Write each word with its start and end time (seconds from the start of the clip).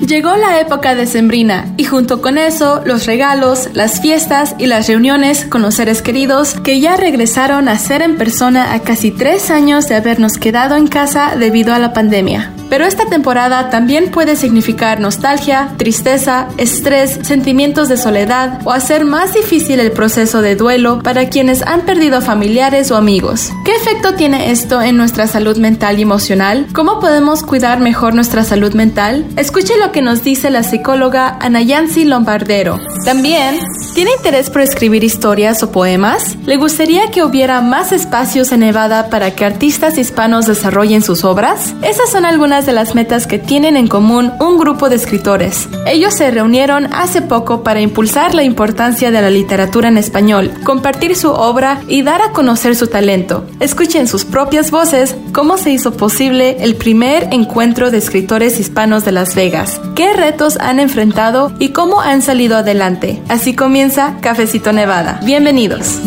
Llegó 0.00 0.36
la 0.36 0.60
época 0.60 0.94
decembrina 0.94 1.72
y 1.76 1.84
junto 1.84 2.20
con 2.20 2.38
eso 2.38 2.82
los 2.84 3.06
regalos, 3.06 3.70
las 3.72 4.00
fiestas 4.00 4.54
y 4.58 4.66
las 4.66 4.86
reuniones 4.88 5.46
con 5.46 5.62
los 5.62 5.74
seres 5.74 6.02
queridos 6.02 6.54
que 6.60 6.80
ya 6.80 6.96
regresaron 6.96 7.68
a 7.68 7.78
ser 7.78 8.02
en 8.02 8.16
persona 8.16 8.74
a 8.74 8.80
casi 8.80 9.10
tres 9.10 9.50
años 9.50 9.88
de 9.88 9.96
habernos 9.96 10.38
quedado 10.38 10.76
en 10.76 10.86
casa 10.86 11.36
debido 11.36 11.74
a 11.74 11.78
la 11.78 11.92
pandemia. 11.92 12.55
Pero 12.68 12.84
esta 12.84 13.06
temporada 13.06 13.70
también 13.70 14.10
puede 14.10 14.36
significar 14.36 15.00
nostalgia, 15.00 15.70
tristeza, 15.76 16.48
estrés, 16.56 17.18
sentimientos 17.22 17.88
de 17.88 17.96
soledad 17.96 18.60
o 18.64 18.72
hacer 18.72 19.04
más 19.04 19.34
difícil 19.34 19.80
el 19.80 19.92
proceso 19.92 20.42
de 20.42 20.56
duelo 20.56 21.00
para 21.02 21.28
quienes 21.28 21.62
han 21.62 21.82
perdido 21.82 22.20
familiares 22.20 22.90
o 22.90 22.96
amigos. 22.96 23.50
¿Qué 23.64 23.74
efecto 23.74 24.14
tiene 24.14 24.50
esto 24.50 24.82
en 24.82 24.96
nuestra 24.96 25.26
salud 25.26 25.56
mental 25.56 25.98
y 25.98 26.02
emocional? 26.02 26.66
¿Cómo 26.72 27.00
podemos 27.00 27.42
cuidar 27.42 27.80
mejor 27.80 28.14
nuestra 28.14 28.44
salud 28.44 28.74
mental? 28.74 29.24
Escuche 29.36 29.76
lo 29.78 29.92
que 29.92 30.02
nos 30.02 30.22
dice 30.24 30.50
la 30.50 30.62
psicóloga 30.62 31.38
Anayansi 31.40 32.04
Lombardero. 32.04 32.80
También, 33.04 33.58
¿tiene 33.94 34.10
interés 34.16 34.50
por 34.50 34.62
escribir 34.62 35.04
historias 35.04 35.62
o 35.62 35.70
poemas? 35.70 36.36
¿Le 36.44 36.56
gustaría 36.56 37.10
que 37.10 37.22
hubiera 37.22 37.60
más 37.60 37.92
espacios 37.92 38.52
en 38.52 38.60
Nevada 38.60 39.10
para 39.10 39.30
que 39.30 39.44
artistas 39.44 39.98
hispanos 39.98 40.46
desarrollen 40.46 41.02
sus 41.02 41.24
obras? 41.24 41.74
Esas 41.82 42.10
son 42.10 42.24
algunas 42.24 42.65
de 42.66 42.72
las 42.72 42.94
metas 42.94 43.26
que 43.26 43.38
tienen 43.38 43.76
en 43.76 43.88
común 43.88 44.32
un 44.40 44.58
grupo 44.58 44.88
de 44.88 44.96
escritores. 44.96 45.68
Ellos 45.86 46.14
se 46.14 46.30
reunieron 46.30 46.92
hace 46.92 47.22
poco 47.22 47.62
para 47.62 47.80
impulsar 47.80 48.34
la 48.34 48.42
importancia 48.42 49.10
de 49.10 49.22
la 49.22 49.30
literatura 49.30 49.88
en 49.88 49.96
español, 49.96 50.52
compartir 50.64 51.16
su 51.16 51.30
obra 51.30 51.80
y 51.88 52.02
dar 52.02 52.20
a 52.20 52.32
conocer 52.32 52.76
su 52.76 52.88
talento. 52.88 53.46
Escuchen 53.60 54.08
sus 54.08 54.24
propias 54.24 54.70
voces 54.70 55.16
cómo 55.32 55.56
se 55.58 55.70
hizo 55.70 55.96
posible 55.96 56.56
el 56.60 56.74
primer 56.74 57.28
encuentro 57.32 57.90
de 57.90 57.98
escritores 57.98 58.58
hispanos 58.58 59.04
de 59.04 59.12
Las 59.12 59.34
Vegas, 59.34 59.80
qué 59.94 60.12
retos 60.12 60.56
han 60.58 60.80
enfrentado 60.80 61.52
y 61.58 61.68
cómo 61.70 62.00
han 62.00 62.22
salido 62.22 62.56
adelante. 62.56 63.22
Así 63.28 63.54
comienza 63.54 64.16
Cafecito 64.20 64.72
Nevada. 64.72 65.20
Bienvenidos. 65.24 66.00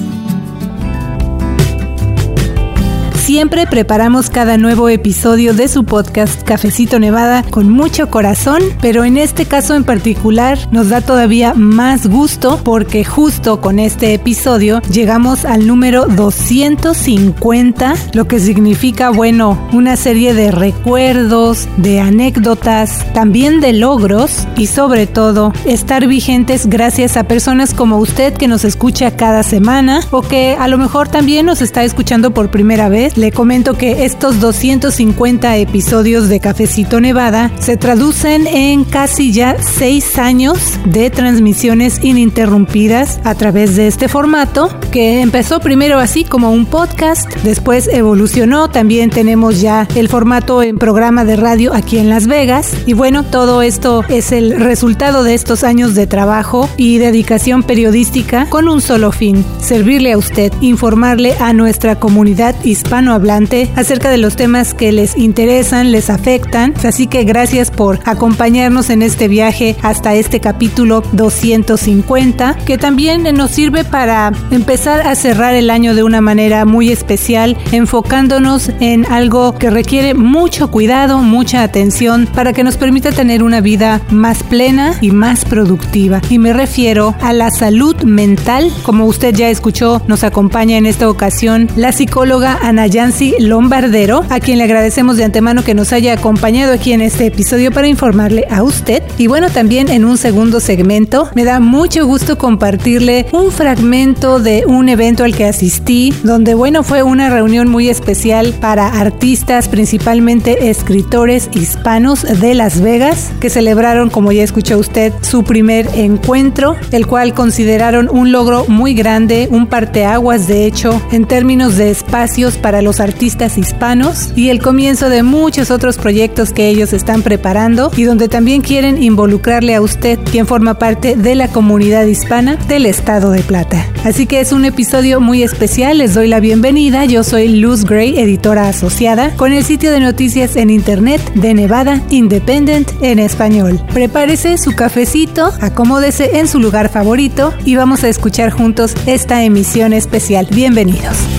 Siempre 3.30 3.68
preparamos 3.68 4.32
cada 4.32 4.58
nuevo 4.58 4.90
episodio 4.90 5.54
de 5.54 5.68
su 5.68 5.84
podcast 5.84 6.42
Cafecito 6.42 6.98
Nevada 6.98 7.44
con 7.52 7.70
mucho 7.70 8.10
corazón, 8.10 8.60
pero 8.82 9.04
en 9.04 9.18
este 9.18 9.46
caso 9.46 9.76
en 9.76 9.84
particular 9.84 10.58
nos 10.72 10.90
da 10.90 11.02
todavía 11.02 11.54
más 11.54 12.08
gusto 12.08 12.60
porque 12.64 13.06
justo 13.06 13.62
con 13.62 13.78
este 13.78 14.16
episodio 14.16 14.82
llegamos 14.92 15.46
al 15.46 15.68
número 15.68 16.08
250, 16.08 17.94
lo 18.14 18.28
que 18.28 18.40
significa, 18.40 19.12
bueno, 19.12 19.64
una 19.74 19.96
serie 19.96 20.34
de 20.34 20.50
recuerdos, 20.50 21.68
de 21.78 22.00
anécdotas, 22.00 23.14
también 23.14 23.60
de 23.60 23.74
logros 23.74 24.48
y 24.58 24.66
sobre 24.66 25.06
todo 25.06 25.54
estar 25.66 26.08
vigentes 26.08 26.66
gracias 26.66 27.16
a 27.16 27.26
personas 27.26 27.76
como 27.76 28.00
usted 28.00 28.34
que 28.34 28.48
nos 28.48 28.66
escucha 28.66 29.16
cada 29.16 29.44
semana 29.44 30.00
o 30.10 30.24
que 30.24 30.58
a 30.60 30.68
lo 30.68 30.80
mejor 30.80 31.10
también 31.10 31.46
nos 31.46 31.62
está 31.62 31.84
escuchando 31.84 32.32
por 32.32 32.50
primera 32.50 32.90
vez 32.90 33.19
le 33.20 33.32
comento 33.34 33.74
que 33.74 34.06
estos 34.06 34.40
250 34.40 35.58
episodios 35.58 36.30
de 36.30 36.40
Cafecito 36.40 37.02
Nevada 37.02 37.52
se 37.60 37.76
traducen 37.76 38.48
en 38.48 38.86
casi 38.86 39.34
ya 39.34 39.58
seis 39.62 40.18
años 40.18 40.80
de 40.86 41.10
transmisiones 41.10 42.02
ininterrumpidas 42.02 43.20
a 43.26 43.36
través 43.36 43.76
de 43.76 43.88
este 43.88 44.08
formato 44.08 44.70
que 44.92 45.22
empezó 45.22 45.60
primero 45.60 46.00
así 46.00 46.24
como 46.24 46.52
un 46.52 46.66
podcast, 46.66 47.30
después 47.44 47.90
evolucionó, 47.92 48.70
también 48.70 49.10
tenemos 49.10 49.60
ya 49.60 49.86
el 49.96 50.08
formato 50.08 50.64
en 50.64 50.78
programa 50.78 51.26
de 51.26 51.36
radio 51.36 51.74
aquí 51.74 51.98
en 51.98 52.10
Las 52.10 52.28
Vegas. 52.28 52.74
Y 52.86 52.94
bueno, 52.94 53.24
todo 53.24 53.62
esto 53.62 54.04
es 54.08 54.32
el 54.32 54.60
resultado 54.60 55.24
de 55.24 55.34
estos 55.34 55.64
años 55.64 55.94
de 55.94 56.08
trabajo 56.08 56.70
y 56.78 57.00
dedicación 57.00 57.64
periodística 57.64 58.50
con 58.50 58.70
un 58.70 58.82
solo 58.82 59.12
fin, 59.12 59.44
servirle 59.60 60.14
a 60.14 60.18
usted, 60.18 60.54
informarle 60.62 61.34
a 61.40 61.52
nuestra 61.54 62.00
comunidad 62.00 62.56
hispana 62.64 62.99
hablante 63.08 63.70
acerca 63.76 64.10
de 64.10 64.18
los 64.18 64.36
temas 64.36 64.74
que 64.74 64.92
les 64.92 65.18
interesan, 65.18 65.92
les 65.92 66.10
afectan. 66.10 66.74
Así 66.84 67.08
que 67.08 67.24
gracias 67.24 67.72
por 67.72 68.00
acompañarnos 68.06 68.90
en 68.90 69.02
este 69.02 69.28
viaje 69.28 69.76
hasta 69.82 70.16
este 70.16 70.40
capítulo 70.40 71.02
250, 71.14 72.58
que 72.66 72.78
también 72.78 73.24
nos 73.36 73.52
sirve 73.52 73.84
para 73.84 74.32
empezar 74.52 75.08
a 75.08 75.16
cerrar 75.16 75.56
el 75.56 75.70
año 75.70 75.96
de 75.96 76.04
una 76.04 76.22
manera 76.22 76.66
muy 76.66 76.92
especial, 76.92 77.58
enfocándonos 77.72 78.72
en 78.80 79.06
algo 79.06 79.58
que 79.58 79.70
requiere 79.70 80.14
mucho 80.14 80.70
cuidado, 80.70 81.20
mucha 81.20 81.64
atención, 81.64 82.28
para 82.28 82.54
que 82.54 82.64
nos 82.64 82.78
permita 82.78 83.12
tener 83.12 83.44
una 83.44 83.62
vida 83.62 84.02
más 84.10 84.44
plena 84.44 84.94
y 85.02 85.12
más 85.12 85.46
productiva. 85.46 86.22
Y 86.30 86.40
me 86.40 86.54
refiero 86.54 87.16
a 87.22 87.34
la 87.34 87.50
salud 87.50 87.96
mental. 88.04 88.72
Como 88.84 89.06
usted 89.06 89.34
ya 89.34 89.50
escuchó, 89.50 90.02
nos 90.08 90.24
acompaña 90.24 90.78
en 90.78 90.86
esta 90.86 91.10
ocasión 91.10 91.70
la 91.76 91.92
psicóloga 91.92 92.60
Anaya 92.62 92.89
Yancy 92.90 93.36
Lombardero, 93.40 94.26
a 94.30 94.40
quien 94.40 94.58
le 94.58 94.64
agradecemos 94.64 95.18
de 95.18 95.24
antemano 95.24 95.64
que 95.64 95.74
nos 95.74 95.94
haya 95.94 96.14
acompañado 96.14 96.74
aquí 96.74 96.94
en 96.94 97.02
este 97.02 97.28
episodio 97.28 97.72
para 97.72 97.88
informarle 97.88 98.46
a 98.50 98.64
usted. 98.64 99.04
Y 99.18 99.28
bueno, 99.28 99.50
también 99.50 99.90
en 99.90 100.06
un 100.06 100.18
segundo 100.18 100.60
segmento, 100.60 101.30
me 101.36 101.46
da 101.46 101.60
mucho 101.60 102.06
gusto 102.06 102.38
compartirle 102.38 103.28
un 103.32 103.52
fragmento 103.52 104.40
de 104.40 104.64
un 104.66 104.90
evento 104.90 105.24
al 105.24 105.36
que 105.36 105.46
asistí, 105.46 106.14
donde 106.24 106.54
bueno, 106.54 106.84
fue 106.84 107.04
una 107.04 107.30
reunión 107.30 107.70
muy 107.70 107.90
especial 107.90 108.54
para 108.60 108.88
artistas, 108.88 109.70
principalmente 109.70 110.70
escritores 110.70 111.50
hispanos 111.54 112.24
de 112.24 112.56
Las 112.56 112.82
Vegas, 112.82 113.32
que 113.40 113.50
celebraron, 113.50 114.10
como 114.10 114.32
ya 114.32 114.44
escuchó 114.44 114.78
usted, 114.78 115.14
su 115.22 115.44
primer 115.44 115.88
encuentro, 115.96 116.76
el 116.92 117.08
cual 117.08 117.34
consideraron 117.34 118.10
un 118.12 118.32
logro 118.32 118.66
muy 118.68 118.94
grande, 118.94 119.48
un 119.52 119.68
parteaguas 119.68 120.48
de 120.48 120.66
hecho, 120.66 121.02
en 121.12 121.26
términos 121.26 121.78
de 121.78 121.92
espacios 121.92 122.58
para 122.58 122.79
los 122.82 123.00
artistas 123.00 123.58
hispanos 123.58 124.32
y 124.36 124.50
el 124.50 124.62
comienzo 124.62 125.10
de 125.10 125.24
muchos 125.24 125.72
otros 125.72 125.98
proyectos 125.98 126.52
que 126.52 126.68
ellos 126.68 126.94
están 126.94 127.22
preparando 127.22 127.92
y 127.96 128.04
donde 128.04 128.28
también 128.28 128.62
quieren 128.62 129.02
involucrarle 129.02 129.76
a 129.76 129.82
usted, 129.82 130.20
quien 130.32 130.48
forma 130.48 130.80
parte 130.80 131.16
de 131.16 131.36
la 131.36 131.48
comunidad 131.48 132.06
hispana 132.06 132.56
del 132.68 132.86
estado 132.86 133.32
de 133.32 133.42
Plata. 133.42 133.86
Así 134.04 134.26
que 134.26 134.40
es 134.40 134.52
un 134.52 134.66
episodio 134.66 135.20
muy 135.20 135.44
especial, 135.44 135.98
les 135.98 136.14
doy 136.14 136.28
la 136.28 136.40
bienvenida, 136.40 137.06
yo 137.06 137.24
soy 137.24 137.48
Luz 137.48 137.86
Gray, 137.86 138.18
editora 138.18 138.70
asociada, 138.70 139.36
con 139.36 139.52
el 139.52 139.64
sitio 139.64 139.92
de 139.92 140.00
noticias 140.00 140.56
en 140.56 140.70
internet 140.70 141.22
de 141.34 141.54
Nevada 141.54 142.02
Independent 142.10 142.92
en 143.02 143.20
español. 143.20 143.82
Prepárese 143.94 144.58
su 144.58 144.74
cafecito, 144.74 145.52
acomódese 145.62 146.40
en 146.40 146.48
su 146.48 146.60
lugar 146.60 146.90
favorito 146.90 147.54
y 147.66 147.76
vamos 147.76 148.04
a 148.04 148.10
escuchar 148.10 148.52
juntos 148.52 148.96
esta 149.06 149.44
emisión 149.44 149.94
especial. 149.94 150.48
Bienvenidos. 150.52 151.39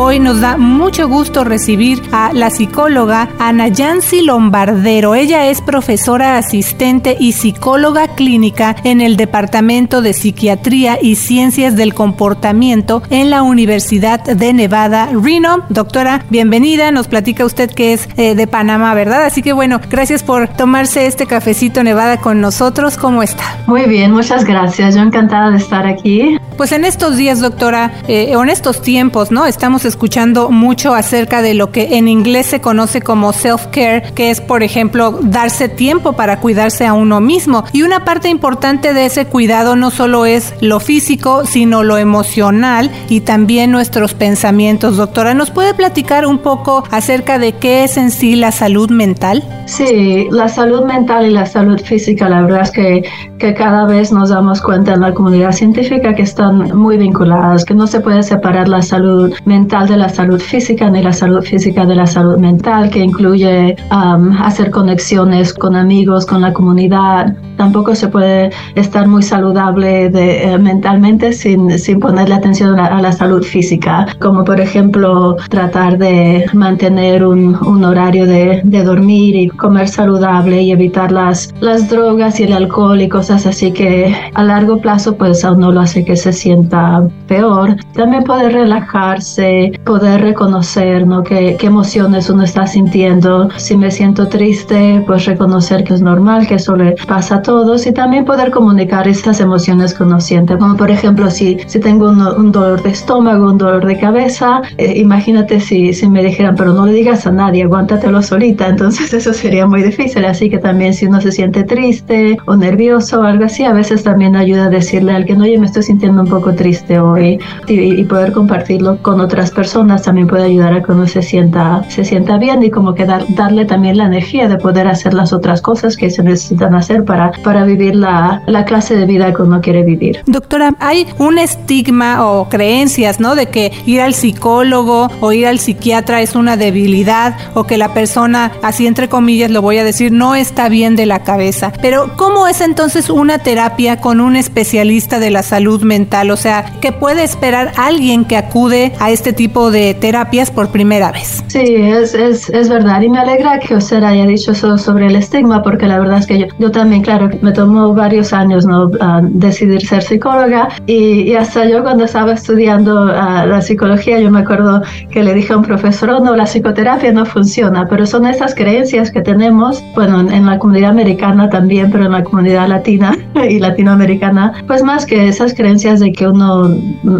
Hoy 0.00 0.20
nos 0.20 0.40
da 0.40 0.56
mucho 0.56 1.08
gusto 1.08 1.42
recibir 1.42 2.00
a 2.12 2.32
la 2.32 2.50
psicóloga 2.50 3.30
Ana 3.40 3.66
Yancy 3.66 4.22
Lombardero. 4.22 5.16
Ella 5.16 5.48
es 5.48 5.60
profesora 5.60 6.36
asistente 6.36 7.16
y 7.18 7.32
psicóloga 7.32 8.06
clínica 8.14 8.76
en 8.84 9.00
el 9.00 9.16
Departamento 9.16 10.00
de 10.00 10.12
Psiquiatría 10.12 11.00
y 11.02 11.16
Ciencias 11.16 11.74
del 11.74 11.94
Comportamiento 11.94 13.02
en 13.10 13.30
la 13.30 13.42
Universidad 13.42 14.20
de 14.20 14.52
Nevada, 14.52 15.08
Reno. 15.12 15.64
Doctora, 15.68 16.24
bienvenida. 16.30 16.92
Nos 16.92 17.08
platica 17.08 17.44
usted 17.44 17.68
que 17.68 17.92
es 17.92 18.08
eh, 18.16 18.36
de 18.36 18.46
Panamá, 18.46 18.94
¿verdad? 18.94 19.24
Así 19.24 19.42
que 19.42 19.52
bueno, 19.52 19.80
gracias 19.90 20.22
por 20.22 20.46
tomarse 20.46 21.08
este 21.08 21.26
cafecito 21.26 21.82
Nevada 21.82 22.18
con 22.18 22.40
nosotros. 22.40 22.96
¿Cómo 22.96 23.24
está? 23.24 23.42
Muy 23.66 23.86
bien, 23.86 24.12
muchas 24.12 24.44
gracias. 24.44 24.94
Yo 24.94 25.02
encantada 25.02 25.50
de 25.50 25.56
estar 25.56 25.88
aquí. 25.88 26.38
Pues 26.58 26.72
en 26.72 26.84
estos 26.84 27.16
días, 27.16 27.38
doctora, 27.38 27.92
eh, 28.08 28.34
o 28.34 28.42
en 28.42 28.48
estos 28.48 28.82
tiempos, 28.82 29.30
¿no? 29.30 29.46
Estamos 29.46 29.84
escuchando 29.84 30.50
mucho 30.50 30.92
acerca 30.92 31.40
de 31.40 31.54
lo 31.54 31.70
que 31.70 31.98
en 31.98 32.08
inglés 32.08 32.46
se 32.46 32.60
conoce 32.60 33.00
como 33.00 33.32
self-care, 33.32 34.12
que 34.14 34.30
es, 34.30 34.40
por 34.40 34.64
ejemplo, 34.64 35.20
darse 35.22 35.68
tiempo 35.68 36.14
para 36.14 36.40
cuidarse 36.40 36.84
a 36.84 36.94
uno 36.94 37.20
mismo. 37.20 37.62
Y 37.72 37.82
una 37.82 38.04
parte 38.04 38.28
importante 38.28 38.92
de 38.92 39.06
ese 39.06 39.26
cuidado 39.26 39.76
no 39.76 39.92
solo 39.92 40.26
es 40.26 40.52
lo 40.60 40.80
físico, 40.80 41.46
sino 41.46 41.84
lo 41.84 41.96
emocional 41.96 42.90
y 43.08 43.20
también 43.20 43.70
nuestros 43.70 44.14
pensamientos. 44.14 44.96
Doctora, 44.96 45.34
¿nos 45.34 45.52
puede 45.52 45.74
platicar 45.74 46.26
un 46.26 46.38
poco 46.38 46.82
acerca 46.90 47.38
de 47.38 47.52
qué 47.52 47.84
es 47.84 47.96
en 47.96 48.10
sí 48.10 48.34
la 48.34 48.50
salud 48.50 48.90
mental? 48.90 49.44
Sí, 49.66 50.26
la 50.32 50.48
salud 50.48 50.84
mental 50.86 51.26
y 51.26 51.30
la 51.30 51.46
salud 51.46 51.80
física, 51.80 52.28
la 52.28 52.42
verdad 52.42 52.62
es 52.62 52.70
que, 52.72 53.02
que 53.38 53.54
cada 53.54 53.86
vez 53.86 54.10
nos 54.10 54.30
damos 54.30 54.60
cuenta 54.60 54.94
en 54.94 55.02
la 55.02 55.14
comunidad 55.14 55.52
científica 55.52 56.16
que 56.16 56.22
está 56.22 56.47
están 56.48 56.76
muy 56.76 56.96
vinculadas, 56.96 57.64
que 57.64 57.74
no 57.74 57.86
se 57.86 58.00
puede 58.00 58.22
separar 58.22 58.68
la 58.68 58.82
salud 58.82 59.32
mental 59.44 59.88
de 59.88 59.96
la 59.96 60.08
salud 60.08 60.40
física 60.40 60.88
ni 60.90 61.02
la 61.02 61.12
salud 61.12 61.42
física 61.42 61.84
de 61.84 61.94
la 61.94 62.06
salud 62.06 62.38
mental, 62.38 62.90
que 62.90 63.00
incluye 63.00 63.76
um, 63.90 64.32
hacer 64.40 64.70
conexiones 64.70 65.52
con 65.52 65.76
amigos, 65.76 66.24
con 66.26 66.40
la 66.40 66.52
comunidad. 66.52 67.34
Tampoco 67.56 67.94
se 67.94 68.08
puede 68.08 68.50
estar 68.76 69.06
muy 69.08 69.22
saludable 69.22 70.08
de, 70.08 70.44
eh, 70.44 70.58
mentalmente 70.58 71.32
sin, 71.32 71.78
sin 71.78 72.00
ponerle 72.00 72.34
atención 72.34 72.78
a, 72.78 73.00
la 73.00 73.12
salud 73.12 73.42
física, 73.42 74.06
como 74.20 74.44
por 74.44 74.60
ejemplo 74.60 75.36
tratar 75.50 75.98
de 75.98 76.46
mantener 76.52 77.24
un, 77.24 77.56
un 77.66 77.84
horario 77.84 78.26
de, 78.26 78.60
de, 78.64 78.82
dormir 78.82 79.36
y 79.36 79.48
comer 79.48 79.88
saludable 79.88 80.62
y 80.62 80.72
evitar 80.72 81.12
las, 81.12 81.52
las 81.60 81.88
drogas 81.90 82.40
y 82.40 82.44
el 82.44 82.52
alcohol 82.52 83.00
y 83.00 83.08
cosas 83.08 83.46
así 83.46 83.72
que 83.72 84.14
a 84.34 84.42
largo 84.42 84.80
plazo 84.80 85.16
pues 85.16 85.44
a 85.44 85.52
uno 85.52 85.72
lo 85.72 85.80
hace 85.80 86.04
que 86.04 86.16
se 86.16 86.32
sienta 86.38 87.06
peor. 87.26 87.76
También 87.94 88.24
poder 88.24 88.52
relajarse, 88.52 89.72
poder 89.84 90.20
reconocer 90.20 91.06
¿no? 91.06 91.22
qué, 91.22 91.56
qué 91.58 91.66
emociones 91.66 92.30
uno 92.30 92.44
está 92.44 92.66
sintiendo. 92.66 93.48
Si 93.56 93.76
me 93.76 93.90
siento 93.90 94.28
triste, 94.28 95.02
pues 95.06 95.26
reconocer 95.26 95.84
que 95.84 95.94
es 95.94 96.00
normal, 96.00 96.46
que 96.46 96.54
eso 96.54 96.76
le 96.76 96.94
pasa 97.06 97.36
a 97.36 97.42
todos 97.42 97.86
y 97.86 97.92
también 97.92 98.24
poder 98.24 98.50
comunicar 98.50 99.06
estas 99.08 99.40
emociones 99.40 99.94
que 99.94 100.02
uno 100.02 100.20
siente. 100.20 100.56
Como 100.56 100.76
por 100.76 100.90
ejemplo, 100.90 101.30
si, 101.30 101.58
si 101.66 101.80
tengo 101.80 102.08
un, 102.08 102.52
dolor 102.52 102.82
de 102.82 102.90
estómago, 102.90 103.50
un 103.50 103.58
dolor 103.58 103.84
de 103.86 103.98
cabeza, 103.98 104.62
eh, 104.78 104.94
imagínate 104.96 105.60
si, 105.60 105.92
si 105.92 106.08
me 106.08 106.22
dijeran, 106.22 106.54
pero 106.56 106.72
no 106.72 106.86
le 106.86 106.92
digas 106.92 107.26
a 107.26 107.30
nadie, 107.30 107.64
aguántatelo 107.64 108.22
solita, 108.22 108.68
entonces 108.68 109.12
eso 109.20 109.32
sería 109.32 109.66
muy 109.66 109.82
difícil. 109.82 110.24
Así 110.24 110.48
que 110.48 110.58
también 110.58 110.94
si 110.94 111.06
uno 111.06 111.20
se 111.20 111.32
siente 111.32 111.64
triste 111.64 112.38
o 112.46 112.56
nervioso 112.56 113.20
o 113.20 113.22
algo 113.24 113.44
así, 113.44 113.64
a 113.64 113.72
veces 113.72 114.02
también 114.02 114.36
ayuda 114.36 114.66
a 114.66 114.70
decirle 114.70 115.12
a 115.12 115.16
alguien, 115.16 115.40
oye, 115.40 115.58
me 115.58 115.66
estoy 115.66 115.82
sintiendo 115.82 116.22
un 116.22 116.27
poco 116.28 116.54
triste 116.54 116.98
hoy 116.98 117.38
y, 117.66 118.04
poder 118.04 118.32
compartirlo 118.32 119.02
con 119.02 119.20
otras 119.20 119.50
personas 119.50 120.02
también 120.02 120.28
puede 120.28 120.44
ayudar 120.44 120.72
a 120.72 120.82
que 120.82 120.92
uno 120.92 121.06
se 121.06 121.20
sienta, 121.22 121.84
se 121.88 122.04
sienta 122.04 122.38
bien 122.38 122.62
y 122.62 122.70
como 122.70 122.94
que 122.94 123.04
darle 123.04 123.64
también 123.66 123.98
la 123.98 124.06
energía 124.06 124.48
de 124.48 124.56
poder 124.56 124.86
hacer 124.86 125.12
las 125.12 125.32
otras 125.32 125.60
cosas 125.60 125.96
que 125.96 126.08
se 126.10 126.22
necesitan 126.22 126.74
hacer 126.74 127.04
para, 127.04 127.32
para 127.44 127.64
vivir 127.64 127.96
la, 127.96 128.42
la 128.46 128.64
clase 128.64 128.96
de 128.96 129.04
vida 129.04 129.34
que 129.34 129.42
uno 129.42 129.60
quiere 129.60 129.82
vivir. 129.82 130.22
Doctora, 130.26 130.74
hay 130.80 131.06
un 131.18 131.38
estigma 131.38 132.26
o 132.26 132.48
creencias, 132.48 133.20
¿no? 133.20 133.34
De 133.34 133.46
que 133.46 133.72
ir 133.84 134.00
al 134.00 134.14
psicólogo 134.14 135.10
o 135.20 135.32
ir 135.32 135.46
al 135.46 135.58
psiquiatra 135.58 136.22
es 136.22 136.34
una 136.34 136.56
debilidad 136.56 137.36
o 137.54 137.64
que 137.64 137.76
la 137.76 137.92
persona, 137.94 138.52
así 138.62 138.86
entre 138.86 139.08
comillas 139.08 139.50
lo 139.50 139.62
voy 139.62 139.78
a 139.78 139.84
decir, 139.84 140.12
no 140.12 140.34
está 140.34 140.68
bien 140.68 140.96
de 140.96 141.06
la 141.06 141.22
cabeza. 141.22 141.72
Pero 141.82 142.16
¿cómo 142.16 142.46
es 142.46 142.60
entonces 142.60 143.10
una 143.10 143.38
terapia 143.38 144.00
con 144.00 144.20
un 144.20 144.36
especialista 144.36 145.18
de 145.18 145.30
la 145.30 145.42
salud 145.42 145.82
mental? 145.82 146.17
O 146.30 146.36
sea, 146.36 146.64
¿qué 146.80 146.92
puede 146.92 147.22
esperar 147.22 147.72
alguien 147.76 148.24
que 148.24 148.36
acude 148.36 148.92
a 148.98 149.10
este 149.10 149.32
tipo 149.32 149.70
de 149.70 149.94
terapias 149.94 150.50
por 150.50 150.70
primera 150.70 151.12
vez? 151.12 151.44
Sí, 151.46 151.76
es, 151.76 152.14
es, 152.14 152.50
es 152.50 152.68
verdad. 152.68 153.00
Y 153.02 153.08
me 153.08 153.18
alegra 153.18 153.58
que 153.60 153.76
usted 153.76 154.02
haya 154.02 154.26
dicho 154.26 154.52
eso 154.52 154.76
sobre 154.78 155.06
el 155.06 155.16
estigma, 155.16 155.62
porque 155.62 155.86
la 155.86 155.98
verdad 155.98 156.18
es 156.18 156.26
que 156.26 156.38
yo, 156.40 156.46
yo 156.58 156.70
también, 156.70 157.02
claro, 157.02 157.30
me 157.40 157.52
tomó 157.52 157.94
varios 157.94 158.32
años 158.32 158.66
¿no? 158.66 158.90
Ah, 159.00 159.20
decidir 159.22 159.86
ser 159.86 160.02
psicóloga 160.02 160.68
y, 160.86 161.34
hasta 161.34 161.68
yo 161.68 161.82
cuando 161.82 162.04
estaba 162.04 162.32
estudiando 162.32 163.04
uh, 163.04 163.46
la 163.46 163.60
psicología, 163.62 164.18
yo 164.18 164.30
me 164.30 164.40
acuerdo 164.40 164.82
que 165.10 165.22
le 165.22 165.34
dije 165.34 165.52
a 165.52 165.56
un 165.56 165.62
profesor, 165.62 166.10
oh, 166.10 166.20
no, 166.20 166.34
la 166.34 166.46
psicoterapia 166.46 167.12
no 167.12 167.24
funciona, 167.24 167.86
pero 167.88 168.06
son 168.06 168.26
esas 168.26 168.54
creencias 168.54 169.10
que 169.10 169.20
tenemos, 169.20 169.82
bueno, 169.94 170.20
en, 170.20 170.32
en 170.32 170.46
la 170.46 170.58
comunidad 170.58 170.90
americana 170.90 171.48
también, 171.48 171.90
pero 171.90 172.06
en 172.06 172.12
la 172.12 172.24
comunidad 172.24 172.68
latina 172.68 173.16
y 173.48 173.58
latinoamericana, 173.58 174.64
pues 174.66 174.82
más 174.82 175.06
que 175.06 175.28
esas 175.28 175.54
creencias 175.54 176.00
de 176.00 176.07
que 176.12 176.26
uno, 176.26 176.70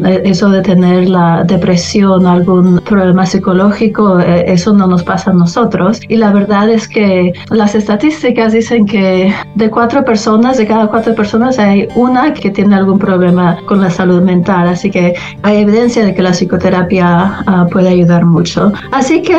eh, 0.05 0.23
eso 0.25 0.50
de 0.50 0.62
tener 0.62 1.08
la 1.08 1.44
depresión 1.44 2.26
o 2.26 2.31
algún 2.31 2.81
problema 2.81 3.26
psicológico, 3.26 4.19
eh, 4.20 4.44
eso 4.46 4.73
no 4.73 4.87
nos 4.87 5.02
pasa 5.02 5.31
a 5.31 5.35
nosotros. 5.35 6.00
Y 6.08 6.17
la 6.17 6.32
verdad 6.32 6.69
es 6.70 6.88
que 6.88 7.32
las 7.50 7.75
estadísticas 7.75 8.52
dicen 8.52 8.87
que 8.87 9.32
de 9.55 9.70
cuatro 9.70 10.05
personas, 10.05 10.58
de 10.58 10.67
cada 10.67 10.87
cuatro 10.88 11.14
personas, 11.14 11.58
hay 11.58 11.88
una 11.96 12.32
que 12.35 12.50
tiene 12.50 12.76
algún 12.76 12.99
problema 12.99 13.58
con 13.67 13.81
la 13.81 13.90
salud 13.90 14.23
mental. 14.23 14.69
Así 14.69 14.90
que 14.90 15.14
hay 15.43 15.58
evidencia 15.58 16.05
de 16.05 16.14
que 16.14 16.23
la 16.23 16.32
psicoterapia 16.32 17.44
uh, 17.46 17.69
puede 17.70 17.88
ayudar 17.88 18.25
mucho. 18.25 18.73
Así 18.93 19.23
que 19.23 19.35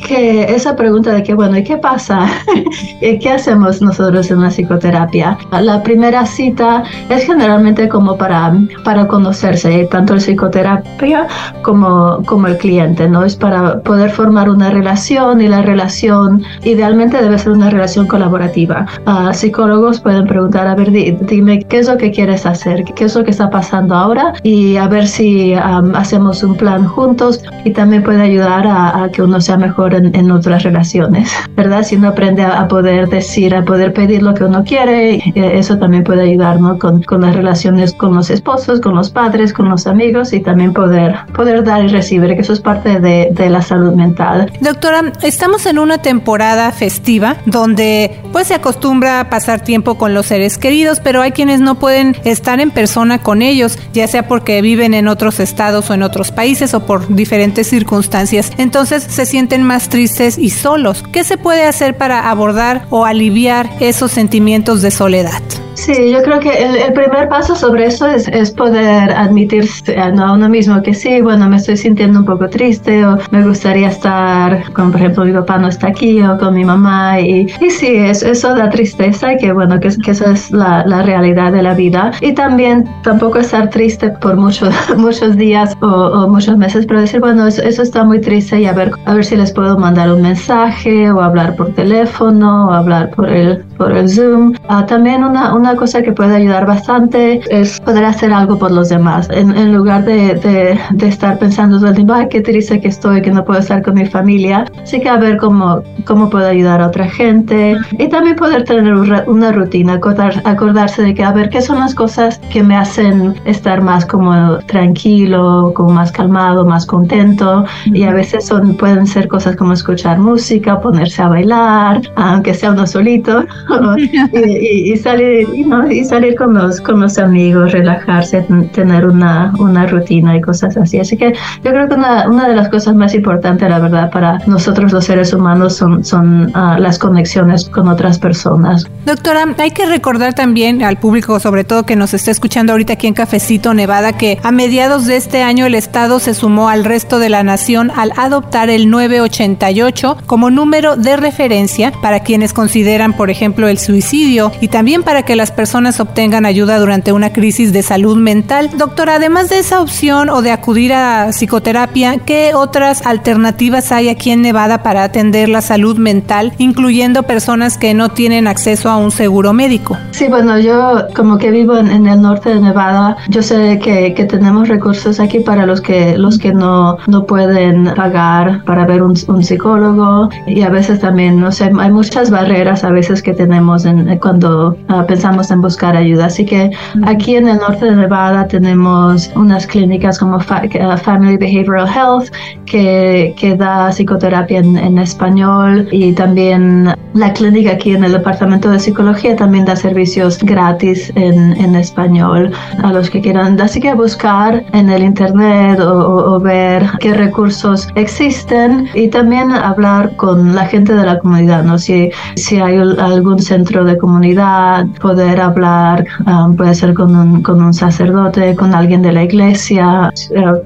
que 0.00 0.44
esa 0.54 0.76
pregunta 0.76 1.12
de 1.12 1.22
que, 1.22 1.34
bueno, 1.34 1.56
¿y 1.58 1.64
qué 1.64 1.76
pasa? 1.76 2.26
¿Qué 3.00 3.30
hacemos 3.30 3.80
nosotros 3.80 4.30
en 4.30 4.40
la 4.40 4.50
psicoterapia? 4.50 5.38
La 5.60 5.82
primera 5.82 6.26
cita 6.26 6.82
es 7.08 7.24
generalmente 7.24 7.88
como 7.88 8.16
para, 8.16 8.52
para 8.84 9.06
conocerse, 9.06 9.86
tanto 9.90 10.14
el 10.14 10.20
psicoterapia 10.20 11.26
como, 11.62 12.22
como 12.26 12.46
el 12.46 12.56
cliente, 12.58 13.08
¿no? 13.08 13.24
Es 13.24 13.36
para 13.36 13.80
poder 13.80 14.10
formar 14.10 14.48
una 14.48 14.70
relación 14.70 15.40
y 15.40 15.48
la 15.48 15.62
relación 15.62 16.42
idealmente 16.64 17.22
debe 17.22 17.38
ser 17.38 17.52
una 17.52 17.70
relación 17.70 18.06
colaborativa. 18.06 18.86
Uh, 19.06 19.32
psicólogos 19.32 20.00
pueden 20.00 20.26
preguntar, 20.26 20.66
a 20.66 20.74
ver, 20.74 20.90
dime, 20.90 21.62
¿qué 21.64 21.78
es 21.78 21.88
lo 21.88 21.96
que 21.96 22.10
quieres 22.10 22.46
hacer? 22.46 22.84
¿Qué 22.84 23.04
es 23.04 23.14
lo 23.14 23.24
que 23.24 23.30
está 23.30 23.50
pasando 23.50 23.94
ahora? 23.94 24.34
Y 24.42 24.76
a 24.76 24.88
ver 24.88 25.06
si 25.06 25.54
hacemos 25.54 26.42
un 26.42 26.56
plan 26.56 26.86
juntos 26.86 27.42
y 27.64 27.70
también 27.70 28.02
puede 28.02 28.22
ayudar 28.22 28.66
a 28.66 29.08
que 29.12 29.22
uno 29.22 29.40
sea 29.40 29.56
mejor 29.56 29.89
en, 29.96 30.30
otras 30.30 30.62
relaciones, 30.62 31.30
¿verdad? 31.56 31.82
Si 31.82 31.96
uno 31.96 32.08
aprende 32.08 32.42
a, 32.42 32.68
poder 32.68 33.08
decir, 33.08 33.54
a 33.54 33.64
poder 33.64 33.92
pedir 33.92 34.22
lo 34.22 34.34
que 34.34 34.44
uno 34.44 34.64
quiere, 34.64 35.16
eh, 35.16 35.32
eso 35.34 35.78
también 35.78 36.04
puede 36.04 36.22
ayudarnos 36.22 36.78
con, 36.78 37.02
con, 37.02 37.22
las 37.22 37.34
relaciones 37.34 37.92
con 37.92 38.14
los 38.14 38.30
esposos, 38.30 38.80
con 38.80 38.94
los 38.94 39.10
padres, 39.10 39.52
con 39.52 39.68
los 39.68 39.86
amigos 39.86 40.32
y 40.32 40.40
también 40.40 40.72
poder, 40.72 41.16
poder 41.34 41.64
dar 41.64 41.84
y 41.84 41.88
recibir, 41.88 42.34
que 42.34 42.42
eso 42.42 42.52
es 42.52 42.60
parte 42.60 43.00
de, 43.00 43.28
de 43.32 43.50
la 43.50 43.62
salud 43.62 43.92
mental. 43.94 44.52
Doctora, 44.60 45.12
estamos 45.22 45.66
en 45.66 45.78
una 45.78 45.98
temporada 45.98 46.70
festiva 46.72 47.36
donde 47.46 48.20
pues 48.32 48.48
se 48.48 48.54
acostumbra 48.54 49.20
a 49.20 49.30
pasar 49.30 49.60
tiempo 49.60 49.96
con 49.96 50.14
los 50.14 50.26
seres 50.26 50.58
queridos, 50.58 51.00
pero 51.00 51.22
hay 51.22 51.32
quienes 51.32 51.60
no 51.60 51.76
pueden 51.76 52.16
estar 52.24 52.60
en 52.60 52.70
persona 52.70 53.18
con 53.22 53.42
ellos, 53.42 53.78
ya 53.92 54.06
sea 54.06 54.28
porque 54.28 54.62
viven 54.62 54.94
en 54.94 55.08
otros 55.08 55.40
estados 55.40 55.90
o 55.90 55.94
en 55.94 56.02
otros 56.02 56.30
países 56.32 56.74
o 56.74 56.80
por 56.86 57.14
diferentes 57.14 57.68
circunstancias. 57.68 58.52
Entonces 58.58 59.02
se 59.02 59.26
sienten 59.26 59.62
más 59.62 59.79
tristes 59.88 60.38
y 60.38 60.50
solos. 60.50 61.02
¿Qué 61.12 61.24
se 61.24 61.38
puede 61.38 61.64
hacer 61.64 61.96
para 61.96 62.30
abordar 62.30 62.86
o 62.90 63.06
aliviar 63.06 63.70
esos 63.80 64.10
sentimientos 64.10 64.82
de 64.82 64.90
soledad? 64.90 65.42
Sí, 65.80 66.10
yo 66.10 66.22
creo 66.22 66.40
que 66.40 66.50
el, 66.50 66.92
primer 66.92 67.30
paso 67.30 67.56
sobre 67.56 67.86
eso 67.86 68.06
es, 68.06 68.50
poder 68.50 69.12
admitir 69.12 69.64
a 69.96 70.32
uno 70.32 70.46
mismo 70.46 70.82
que 70.82 70.92
sí, 70.92 71.22
bueno, 71.22 71.48
me 71.48 71.56
estoy 71.56 71.78
sintiendo 71.78 72.18
un 72.18 72.26
poco 72.26 72.50
triste 72.50 73.06
o 73.06 73.16
me 73.30 73.42
gustaría 73.42 73.88
estar, 73.88 74.70
como 74.74 74.92
por 74.92 75.00
ejemplo 75.00 75.24
mi 75.24 75.32
papá 75.32 75.56
no 75.56 75.68
está 75.68 75.86
aquí 75.88 76.20
o 76.22 76.36
con 76.36 76.54
mi 76.54 76.66
mamá 76.66 77.18
y, 77.18 77.46
y 77.62 77.70
sí, 77.70 77.96
es, 77.96 78.22
eso 78.22 78.54
da 78.54 78.68
tristeza 78.68 79.32
y 79.32 79.38
que 79.38 79.52
bueno, 79.52 79.80
que, 79.80 79.88
que 80.04 80.10
esa 80.10 80.32
es 80.32 80.50
la, 80.50 80.84
la, 80.86 81.00
realidad 81.00 81.50
de 81.50 81.62
la 81.62 81.72
vida. 81.72 82.10
Y 82.20 82.34
también 82.34 82.86
tampoco 83.02 83.38
estar 83.38 83.70
triste 83.70 84.10
por 84.10 84.36
muchos 84.36 84.74
muchos 84.98 85.38
días 85.38 85.74
o, 85.80 85.86
o, 85.86 86.28
muchos 86.28 86.58
meses, 86.58 86.84
pero 86.84 87.00
decir, 87.00 87.20
bueno, 87.20 87.46
eso, 87.46 87.62
eso, 87.62 87.82
está 87.82 88.04
muy 88.04 88.20
triste 88.20 88.60
y 88.60 88.66
a 88.66 88.74
ver, 88.74 88.92
a 89.06 89.14
ver 89.14 89.24
si 89.24 89.34
les 89.34 89.50
puedo 89.50 89.78
mandar 89.78 90.12
un 90.12 90.20
mensaje 90.20 91.10
o 91.10 91.22
hablar 91.22 91.56
por 91.56 91.72
teléfono 91.72 92.68
o 92.68 92.72
hablar 92.72 93.10
por 93.12 93.30
el, 93.30 93.64
por 93.80 93.96
el 93.96 94.10
Zoom. 94.10 94.52
Uh, 94.68 94.84
también 94.86 95.24
una, 95.24 95.54
una 95.54 95.74
cosa 95.74 96.02
que 96.02 96.12
puede 96.12 96.36
ayudar 96.36 96.66
bastante 96.66 97.40
es 97.50 97.80
poder 97.80 98.04
hacer 98.04 98.30
algo 98.30 98.58
por 98.58 98.70
los 98.70 98.90
demás. 98.90 99.26
En, 99.30 99.72
lugar 99.72 100.04
de, 100.04 100.34
de, 100.34 101.08
estar 101.08 101.38
pensando 101.38 101.78
todo 101.78 101.88
el 101.88 101.94
tiempo, 101.94 102.12
ay, 102.12 102.26
qué 102.28 102.42
triste 102.42 102.78
que 102.78 102.88
estoy, 102.88 103.22
que 103.22 103.30
no 103.30 103.42
puedo 103.42 103.58
estar 103.58 103.82
con 103.82 103.94
mi 103.94 104.04
familia. 104.04 104.66
Así 104.82 105.00
que 105.00 105.08
a 105.08 105.16
ver 105.16 105.38
cómo, 105.38 105.82
cómo 106.04 106.28
puedo 106.28 106.46
ayudar 106.46 106.82
a 106.82 106.88
otra 106.88 107.08
gente. 107.08 107.78
Y 107.92 108.08
también 108.08 108.36
poder 108.36 108.64
tener 108.64 108.92
una 109.26 109.50
rutina, 109.50 109.94
acordar, 109.94 110.42
acordarse 110.44 111.00
de 111.00 111.14
que, 111.14 111.24
a 111.24 111.32
ver, 111.32 111.48
qué 111.48 111.62
son 111.62 111.80
las 111.80 111.94
cosas 111.94 112.38
que 112.52 112.62
me 112.62 112.76
hacen 112.76 113.34
estar 113.46 113.80
más 113.80 114.04
como 114.04 114.58
tranquilo, 114.66 115.72
como 115.74 115.90
más 115.92 116.12
calmado, 116.12 116.66
más 116.66 116.84
contento. 116.84 117.64
Y 117.86 118.02
a 118.02 118.12
veces 118.12 118.46
son, 118.46 118.76
pueden 118.76 119.06
ser 119.06 119.26
cosas 119.26 119.56
como 119.56 119.72
escuchar 119.72 120.18
música, 120.18 120.82
ponerse 120.82 121.22
a 121.22 121.28
bailar, 121.28 122.02
aunque 122.16 122.52
sea 122.52 122.72
uno 122.72 122.86
solito, 122.86 123.46
y, 124.32 124.92
y, 124.92 124.96
salir 124.96 125.46
y 125.90 126.04
salir 126.04 126.34
con 126.36 126.54
los, 126.54 126.80
con 126.80 127.00
los 127.00 127.18
amigos, 127.18 127.72
relajarse, 127.72 128.44
tener 128.72 129.06
una, 129.06 129.52
una 129.58 129.86
rutina 129.86 130.36
y 130.36 130.40
cosas 130.40 130.76
así. 130.76 130.98
Así 130.98 131.16
que 131.16 131.32
yo 131.64 131.70
creo 131.70 131.88
que 131.88 131.94
una, 131.94 132.28
una 132.28 132.48
de 132.48 132.56
las 132.56 132.68
cosas 132.68 132.94
más 132.94 133.14
importantes, 133.14 133.68
la 133.68 133.78
verdad, 133.78 134.10
para 134.10 134.38
nosotros 134.46 134.92
los 134.92 135.04
seres 135.04 135.32
humanos 135.32 135.76
son, 135.76 136.04
son 136.04 136.52
uh, 136.56 136.78
las 136.78 136.98
conexiones 136.98 137.68
con 137.68 137.88
otras 137.88 138.18
personas. 138.18 138.86
Doctora, 139.06 139.44
hay 139.58 139.70
que 139.70 139.86
recordar 139.86 140.34
también 140.34 140.82
al 140.82 140.98
público, 140.98 141.40
sobre 141.40 141.64
todo 141.64 141.84
que 141.84 141.96
nos 141.96 142.14
está 142.14 142.30
escuchando 142.30 142.72
ahorita 142.72 142.94
aquí 142.94 143.06
en 143.06 143.14
Cafecito, 143.14 143.74
Nevada, 143.74 144.12
que 144.12 144.38
a 144.42 144.52
mediados 144.52 145.06
de 145.06 145.16
este 145.16 145.42
año 145.42 145.66
el 145.66 145.74
Estado 145.74 146.18
se 146.18 146.34
sumó 146.34 146.68
al 146.68 146.84
resto 146.84 147.18
de 147.18 147.28
la 147.28 147.42
nación 147.42 147.90
al 147.94 148.12
adoptar 148.16 148.70
el 148.70 148.90
988 148.90 150.18
como 150.26 150.50
número 150.50 150.96
de 150.96 151.16
referencia 151.16 151.92
para 152.02 152.20
quienes 152.20 152.52
consideran, 152.52 153.12
por 153.14 153.30
ejemplo, 153.30 153.59
ejemplo, 153.60 153.68
el 153.68 153.78
suicidio 153.78 154.52
y 154.60 154.68
también 154.68 155.02
para 155.02 155.22
que 155.22 155.36
las 155.36 155.50
personas 155.50 156.00
obtengan 156.00 156.46
ayuda 156.46 156.78
durante 156.78 157.12
una 157.12 157.32
crisis 157.32 157.72
de 157.72 157.82
salud 157.82 158.16
mental. 158.16 158.70
Doctora, 158.76 159.16
además 159.16 159.48
de 159.48 159.58
esa 159.58 159.80
opción 159.80 160.30
o 160.30 160.42
de 160.42 160.50
acudir 160.50 160.92
a 160.92 161.28
psicoterapia, 161.30 162.18
¿qué 162.24 162.52
otras 162.54 163.06
alternativas 163.06 163.92
hay 163.92 164.08
aquí 164.08 164.30
en 164.30 164.42
Nevada 164.42 164.82
para 164.82 165.04
atender 165.04 165.48
la 165.48 165.60
salud 165.60 165.98
mental, 165.98 166.52
incluyendo 166.58 167.22
personas 167.24 167.76
que 167.76 167.92
no 167.94 168.10
tienen 168.10 168.46
acceso 168.46 168.88
a 168.88 168.96
un 168.96 169.10
seguro 169.10 169.52
médico? 169.52 169.96
Sí, 170.12 170.28
bueno, 170.28 170.58
yo 170.58 171.06
como 171.14 171.38
que 171.38 171.50
vivo 171.50 171.76
en, 171.76 172.06
el 172.06 172.20
norte 172.22 172.50
de 172.50 172.60
Nevada, 172.60 173.16
yo 173.28 173.42
sé 173.42 173.78
que, 173.82 174.14
que, 174.14 174.24
tenemos 174.24 174.68
recursos 174.68 175.20
aquí 175.20 175.40
para 175.40 175.66
los 175.66 175.80
que, 175.80 176.16
los 176.16 176.38
que 176.38 176.52
no, 176.52 176.96
no 177.08 177.26
pueden 177.26 177.92
pagar 177.94 178.64
para 178.64 178.86
ver 178.86 179.02
un, 179.02 179.14
un 179.28 179.42
psicólogo 179.42 180.28
y 180.46 180.62
a 180.62 180.70
veces 180.70 181.00
también, 181.00 181.40
no 181.40 181.50
sé, 181.52 181.70
hay 181.78 181.90
muchas 181.90 182.30
barreras 182.30 182.84
a 182.84 182.90
veces 182.90 183.22
que 183.22 183.32
tenemos 183.32 183.49
en, 183.52 184.18
cuando 184.18 184.76
ah, 184.88 185.04
pensamos 185.06 185.50
en 185.50 185.60
buscar 185.60 185.96
ayuda. 185.96 186.26
Así 186.26 186.44
que 186.44 186.70
aquí 187.04 187.36
en 187.36 187.48
el 187.48 187.58
norte 187.58 187.86
de 187.86 187.96
Nevada 187.96 188.46
tenemos 188.46 189.30
unas 189.34 189.66
clínicas 189.66 190.18
como 190.18 190.38
ah, 190.38 190.96
Family 190.96 191.36
Behavioral 191.36 191.88
Health 191.88 192.32
que, 192.66 193.34
que 193.36 193.56
da 193.56 193.90
psicoterapia 193.90 194.58
en, 194.58 194.76
en 194.76 194.98
español 194.98 195.88
y 195.90 196.12
también 196.12 196.94
la 197.14 197.32
clínica 197.32 197.72
aquí 197.72 197.92
en 197.92 198.04
el 198.04 198.12
departamento 198.12 198.70
de 198.70 198.78
psicología 198.78 199.34
también 199.34 199.64
da 199.64 199.74
servicios 199.74 200.38
gratis 200.38 201.12
en, 201.16 201.52
en 201.60 201.74
español 201.74 202.52
a 202.82 202.92
los 202.92 203.10
que 203.10 203.20
quieran. 203.20 203.60
Así 203.60 203.80
que 203.80 203.94
buscar 203.94 204.64
en 204.72 204.90
el 204.90 205.02
internet 205.02 205.80
o, 205.80 206.34
o, 206.34 206.40
ver 206.40 206.84
qué 207.00 207.12
recursos 207.14 207.88
existen 207.96 208.88
y 208.94 209.08
también 209.08 209.50
hablar 209.52 210.14
con 210.16 210.54
la 210.54 210.64
gente 210.66 210.94
de 210.94 211.04
la 211.04 211.18
comunidad, 211.18 211.64
¿no? 211.64 211.78
Si, 211.78 212.10
si 212.36 212.58
hay 212.58 212.76
algún 212.76 213.29
centro 213.38 213.84
de 213.84 213.96
comunidad, 213.96 214.86
poder 215.00 215.40
hablar, 215.40 216.04
um, 216.26 216.56
puede 216.56 216.74
ser 216.74 216.94
con 216.94 217.14
un, 217.14 217.42
con 217.42 217.62
un 217.62 217.72
sacerdote, 217.72 218.54
con 218.56 218.74
alguien 218.74 219.02
de 219.02 219.12
la 219.12 219.24
iglesia, 219.24 220.10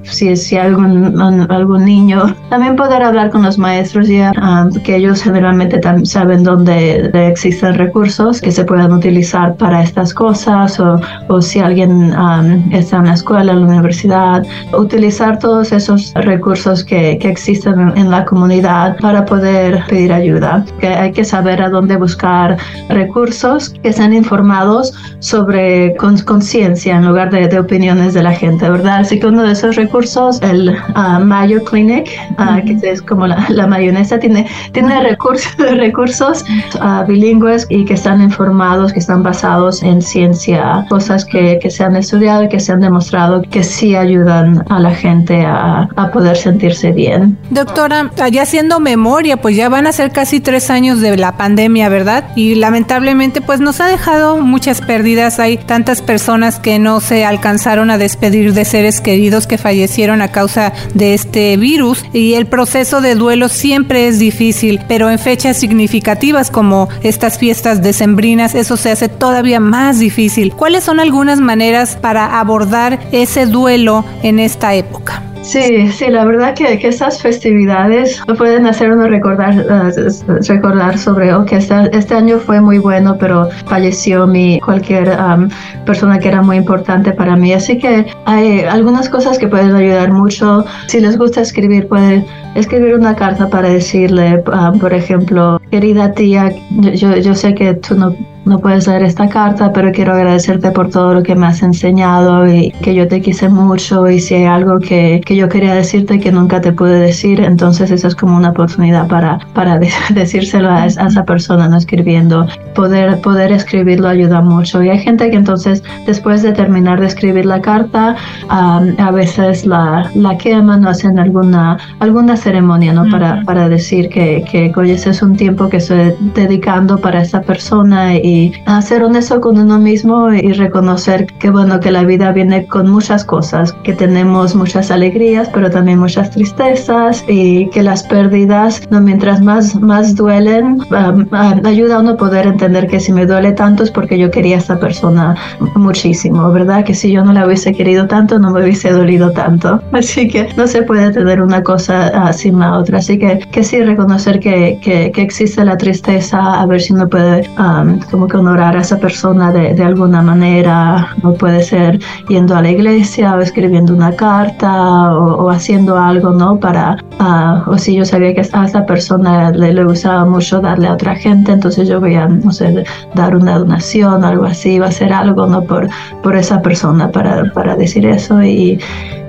si, 0.03 0.35
si 0.35 0.57
hay 0.57 0.67
algún, 0.67 1.19
algún 1.49 1.85
niño, 1.85 2.35
también 2.49 2.75
poder 2.75 3.03
hablar 3.03 3.29
con 3.29 3.43
los 3.43 3.57
maestros 3.57 4.07
ya, 4.07 4.31
um, 4.41 4.71
que 4.83 4.97
ellos 4.97 5.21
generalmente 5.21 5.79
saben 6.03 6.35
en 6.35 6.43
donde 6.43 7.11
existen 7.29 7.75
recursos 7.75 8.41
que 8.41 8.51
se 8.51 8.65
puedan 8.65 8.91
utilizar 8.91 9.55
para 9.55 9.81
estas 9.81 10.13
cosas 10.13 10.79
o, 10.79 10.99
o 11.29 11.41
si 11.41 11.59
alguien 11.59 12.13
um, 12.13 12.73
está 12.73 12.97
en 12.97 13.05
la 13.05 13.13
escuela, 13.13 13.53
en 13.53 13.61
la 13.61 13.67
universidad, 13.67 14.43
utilizar 14.77 15.39
todos 15.39 15.71
esos 15.71 16.13
recursos 16.15 16.83
que, 16.83 17.17
que 17.19 17.29
existen 17.29 17.93
en, 17.95 18.11
la 18.11 18.25
comunidad 18.25 18.97
para 18.99 19.25
poder 19.25 19.83
pedir 19.87 20.11
ayuda. 20.13 20.65
Que 20.79 20.87
hay 20.87 21.11
que 21.11 21.23
saber 21.23 21.61
a 21.61 21.69
dónde 21.69 21.95
buscar 21.97 22.54
recursos 22.89 23.69
que 23.83 23.93
sean 23.93 24.13
informados 24.13 24.93
sobre 25.19 25.95
conciencia 25.95 26.95
en 26.95 27.07
lugar 27.07 27.31
de, 27.31 27.47
de, 27.47 27.59
opiniones 27.59 28.13
de 28.13 28.23
la 28.23 28.33
gente, 28.33 28.69
¿verdad? 28.69 28.99
Así 28.99 29.19
que 29.19 29.27
uno 29.27 29.43
de 29.43 29.53
esos 29.53 29.75
recursos, 29.75 30.41
el 30.41 30.69
uh, 30.69 31.23
Mayo 31.23 31.63
Clinic, 31.63 32.09
uh, 32.37 32.63
que 32.65 32.77
es 32.83 33.01
como 33.01 33.27
la, 33.27 33.45
la 33.49 33.67
mayonesa, 33.67 34.19
tiene, 34.19 34.47
tiene 34.71 35.01
recursos, 35.01 35.55
recursos 35.57 36.45
uh, 36.75 37.05
bilingües 37.07 37.65
y 37.69 37.85
que 37.85 37.93
están 37.93 38.21
informados, 38.21 38.93
que 38.93 38.99
están 38.99 39.23
basados 39.23 39.81
en 39.83 40.01
ciencia, 40.01 40.85
cosas 40.89 41.25
que, 41.25 41.59
que, 41.61 41.69
se 41.69 41.83
han 41.83 41.95
estudiado 41.95 42.43
y 42.43 42.49
que 42.49 42.59
se 42.59 42.71
han 42.71 42.81
demostrado 42.81 43.41
que 43.41 43.63
sí 43.63 43.95
ayudan 43.95 44.63
a 44.69 44.79
la 44.79 44.91
gente 44.91 45.41
a, 45.45 45.89
a 45.95 46.11
poder 46.11 46.37
sentirse 46.37 46.91
bien. 46.91 47.37
Doctora, 47.49 48.11
ya 48.31 48.43
haciendo 48.43 48.79
memoria, 48.79 49.37
pues 49.37 49.55
ya 49.55 49.69
van 49.69 49.87
a 49.87 49.91
ser 49.91 50.11
casi 50.11 50.39
tres 50.39 50.69
años 50.69 51.01
de 51.01 51.17
la 51.17 51.37
pandemia, 51.37 51.89
¿verdad? 51.89 52.25
Y 52.35 52.44
lamentablemente 52.53 53.41
pues 53.41 53.59
nos 53.59 53.81
ha 53.81 53.87
dejado 53.87 54.37
muchas 54.37 54.81
pérdidas. 54.81 55.39
Hay 55.39 55.57
tantas 55.57 56.03
personas 56.03 56.59
que 56.59 56.77
no 56.77 56.99
se 56.99 57.25
alcanzaron 57.25 57.89
a 57.89 57.97
despedir 57.97 58.53
de 58.53 58.65
seres 58.65 59.01
queridos 59.01 59.47
que 59.47 59.57
fallecieron 59.57 60.21
a 60.21 60.31
causa 60.31 60.73
de 60.93 61.15
este 61.15 61.57
virus 61.57 62.05
y 62.13 62.35
el 62.35 62.45
proceso 62.45 63.01
de 63.01 63.15
duelo 63.15 63.49
siempre 63.49 64.07
es 64.07 64.19
difícil, 64.19 64.81
pero 64.87 65.09
en 65.09 65.17
fechas 65.17 65.57
significativas 65.57 66.51
como 66.51 66.89
estas 67.01 67.39
fiestas 67.39 67.81
decembrinas, 67.81 68.53
eso 68.53 68.77
se 68.77 68.91
hace 68.91 69.09
todavía 69.09 69.59
más 69.59 69.97
difícil. 69.97 70.53
¿Cuáles 70.53 70.83
son 70.83 70.99
algunas 70.99 71.39
maneras 71.39 71.97
para 71.99 72.39
abordar 72.39 72.99
ese 73.11 73.45
duelo 73.45 74.05
en 74.21 74.39
esta 74.39 74.75
época? 74.75 75.23
Sí, 75.45 75.91
sí, 75.91 76.07
la 76.07 76.25
verdad 76.25 76.55
que, 76.55 76.79
que 76.79 76.87
estas 76.87 77.21
festividades 77.21 78.19
pueden 78.35 78.65
hacer 78.65 78.91
uno 78.91 79.07
recordar, 79.07 79.53
uh, 79.55 80.41
recordar 80.47 80.97
sobre, 80.97 81.35
ok, 81.35 81.53
este, 81.53 81.95
este, 81.95 82.15
año 82.15 82.39
fue 82.39 82.59
muy 82.59 82.79
bueno, 82.79 83.15
pero 83.19 83.49
falleció 83.67 84.25
mi 84.25 84.59
cualquier 84.59 85.09
um, 85.09 85.47
persona 85.85 86.17
que 86.17 86.29
era 86.29 86.41
muy 86.41 86.57
importante 86.57 87.11
para 87.11 87.35
mí. 87.35 87.53
Así 87.53 87.77
que 87.77 88.07
hay 88.25 88.61
algunas 88.61 89.07
cosas 89.07 89.37
que 89.37 89.47
pueden 89.47 89.75
ayudar 89.75 90.11
mucho. 90.11 90.65
Si 90.87 90.99
les 90.99 91.15
gusta 91.15 91.41
escribir, 91.41 91.87
pueden 91.87 92.25
escribir 92.55 92.95
una 92.95 93.15
carta 93.15 93.47
para 93.47 93.69
decirle, 93.69 94.43
um, 94.51 94.79
por 94.79 94.95
ejemplo, 94.95 95.61
querida 95.69 96.11
tía, 96.13 96.51
yo, 96.71 97.17
yo 97.17 97.35
sé 97.35 97.53
que 97.53 97.75
tú 97.75 97.93
no 97.93 98.15
no 98.45 98.59
puedes 98.59 98.87
leer 98.87 99.03
esta 99.03 99.27
carta, 99.27 99.73
pero 99.73 99.91
quiero 99.91 100.13
agradecerte 100.13 100.71
por 100.71 100.89
todo 100.89 101.13
lo 101.13 101.23
que 101.23 101.35
me 101.35 101.47
has 101.47 101.63
enseñado 101.63 102.47
y 102.47 102.71
que 102.81 102.93
yo 102.93 103.07
te 103.07 103.21
quise 103.21 103.49
mucho 103.49 104.07
y 104.07 104.19
si 104.19 104.35
hay 104.35 104.45
algo 104.45 104.79
que, 104.79 105.21
que 105.25 105.35
yo 105.35 105.49
quería 105.49 105.73
decirte 105.73 106.19
que 106.19 106.31
nunca 106.31 106.61
te 106.61 106.71
pude 106.71 106.99
decir, 106.99 107.41
entonces 107.41 107.89
eso 107.91 108.07
es 108.07 108.15
como 108.15 108.37
una 108.37 108.49
oportunidad 108.49 109.07
para, 109.07 109.39
para 109.53 109.79
decírselo 110.13 110.69
a, 110.69 110.85
esa 110.85 111.25
persona, 111.25 111.67
no 111.67 111.77
escribiendo. 111.77 112.45
Poder, 112.75 113.19
poder 113.21 113.51
escribirlo 113.51 114.07
ayuda 114.07 114.41
mucho. 114.41 114.83
Y 114.83 114.89
hay 114.89 114.99
gente 114.99 115.29
que 115.29 115.37
entonces 115.37 115.83
después 116.05 116.43
de 116.43 116.51
terminar 116.51 116.99
de 116.99 117.07
escribir 117.07 117.45
la 117.45 117.61
carta, 117.61 118.15
a 118.49 119.11
veces 119.11 119.65
la, 119.65 120.09
la 120.13 120.37
queman 120.37 120.85
o 120.85 120.89
hacen 120.89 121.17
alguna, 121.17 121.77
alguna 121.99 122.37
ceremonia 122.37 122.93
¿no? 122.93 123.09
para, 123.09 123.41
para 123.43 123.69
decir 123.69 124.09
que, 124.09 124.43
que 124.49 124.71
oye, 124.75 124.93
ese 124.93 125.09
es 125.11 125.21
un 125.21 125.35
tiempo 125.35 125.69
que 125.69 125.77
estoy 125.77 126.13
dedicando 126.35 126.97
para 126.97 127.21
esa 127.21 127.41
persona 127.41 128.15
y 128.15 128.34
hacer 128.65 129.03
honesto 129.03 129.41
con 129.41 129.57
uno 129.57 129.79
mismo 129.79 130.31
y 130.33 130.53
reconocer 130.53 131.25
que 131.39 131.49
bueno, 131.49 131.79
que 131.79 131.91
la 131.91 132.03
vida 132.03 132.31
viene 132.31 132.65
con 132.65 132.89
muchas 132.89 133.23
cosas, 133.23 133.73
que 133.83 133.93
tenemos 133.93 134.55
muchas 134.55 134.91
alegrías, 134.91 135.49
pero 135.53 135.69
también 135.69 135.99
muchas 135.99 136.31
tristezas 136.31 137.23
y 137.27 137.69
que 137.69 137.83
las 137.83 138.03
pérdidas, 138.03 138.81
no, 138.89 139.01
mientras 139.01 139.41
más, 139.41 139.75
más 139.75 140.15
duelen, 140.15 140.79
um, 140.91 141.27
ayuda 141.65 141.97
a 141.97 141.99
uno 141.99 142.11
a 142.11 142.17
poder 142.17 142.47
entender 142.47 142.87
que 142.87 142.99
si 142.99 143.11
me 143.11 143.25
duele 143.25 143.51
tanto 143.51 143.83
es 143.83 143.91
porque 143.91 144.17
yo 144.17 144.31
quería 144.31 144.55
a 144.55 144.59
esta 144.59 144.79
persona 144.79 145.35
muchísimo, 145.75 146.51
¿verdad? 146.51 146.83
Que 146.83 146.93
si 146.93 147.11
yo 147.11 147.23
no 147.23 147.33
la 147.33 147.45
hubiese 147.45 147.73
querido 147.73 148.07
tanto, 148.07 148.39
no 148.39 148.51
me 148.51 148.63
hubiese 148.63 148.91
dolido 148.91 149.31
tanto. 149.31 149.81
Así 149.91 150.27
que 150.27 150.47
no 150.57 150.67
se 150.67 150.81
puede 150.83 151.11
tener 151.11 151.41
una 151.41 151.63
cosa 151.63 152.31
sin 152.33 152.59
la 152.59 152.77
otra. 152.77 152.99
Así 152.99 153.17
que, 153.17 153.39
que 153.39 153.63
sí 153.63 153.81
reconocer 153.83 154.39
que, 154.39 154.79
que, 154.81 155.11
que 155.11 155.21
existe 155.21 155.63
la 155.63 155.77
tristeza, 155.77 156.61
a 156.61 156.65
ver 156.65 156.81
si 156.81 156.93
uno 156.93 157.07
puede 157.07 157.49
um, 157.59 157.99
como 158.11 158.24
que 158.27 158.37
honorar 158.37 158.75
a 158.77 158.81
esa 158.81 158.97
persona 158.97 159.51
de, 159.51 159.83
alguna 159.83 160.21
manera, 160.21 161.15
no 161.23 161.33
puede 161.33 161.63
ser 161.63 161.99
yendo 162.27 162.55
a 162.55 162.61
la 162.61 162.71
iglesia 162.71 163.35
o 163.35 163.39
escribiendo 163.39 163.93
una 163.93 164.11
carta 164.15 165.13
o, 165.15 165.49
haciendo 165.49 165.97
algo, 165.97 166.31
¿no? 166.31 166.59
Para, 166.59 166.97
uh, 167.19 167.69
o 167.69 167.77
si 167.77 167.95
yo 167.95 168.05
sabía 168.05 168.33
que 168.33 168.41
a 168.51 168.65
esa 168.65 168.85
persona 168.85 169.51
le, 169.51 169.83
gustaba 169.83 170.25
mucho 170.25 170.59
darle 170.61 170.87
a 170.87 170.93
otra 170.93 171.15
gente, 171.15 171.51
entonces 171.51 171.87
yo 171.87 171.99
voy 171.99 172.15
a, 172.15 172.27
no 172.27 172.51
sé, 172.51 172.83
dar 173.13 173.35
una 173.35 173.59
donación 173.59 174.23
algo 174.23 174.45
así, 174.45 174.79
va 174.79 174.87
a 174.87 174.89
hacer 174.89 175.13
algo, 175.13 175.45
¿no? 175.47 175.63
Por, 175.63 175.87
por 176.23 176.35
esa 176.35 176.61
persona 176.61 177.11
para, 177.11 177.51
para 177.53 177.75
decir 177.75 178.05
eso 178.05 178.41
y 178.43 178.79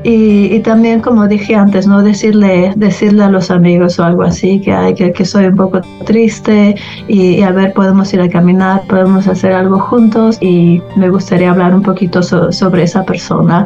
y, 0.09 0.61
también, 0.61 1.01
como 1.01 1.27
dije 1.27 1.57
antes, 1.57 1.89
no 1.89 2.01
decirle, 2.01 2.73
decirle 2.77 3.25
a 3.25 3.29
los 3.29 3.51
amigos 3.51 3.99
o 3.99 4.05
algo 4.05 4.23
así, 4.23 4.61
que, 4.61 4.73
hay, 4.73 4.95
que, 4.95 5.13
que 5.13 5.25
soy 5.25 5.47
un 5.47 5.57
poco 5.57 5.81
triste 6.05 6.77
y, 7.09 7.43
a 7.43 7.51
ver, 7.51 7.73
podemos 7.73 8.15
ir 8.15 8.21
a 8.21 8.29
caminar, 8.29 8.83
podemos 8.89 9.27
hacer 9.27 9.53
algo 9.53 9.81
juntos 9.81 10.39
y 10.41 10.81
me 10.95 11.09
gustaría 11.11 11.51
hablar 11.51 11.75
un 11.75 11.83
poquito 11.83 12.23
sobre 12.23 12.85
esa 12.85 13.05
persona 13.05 13.65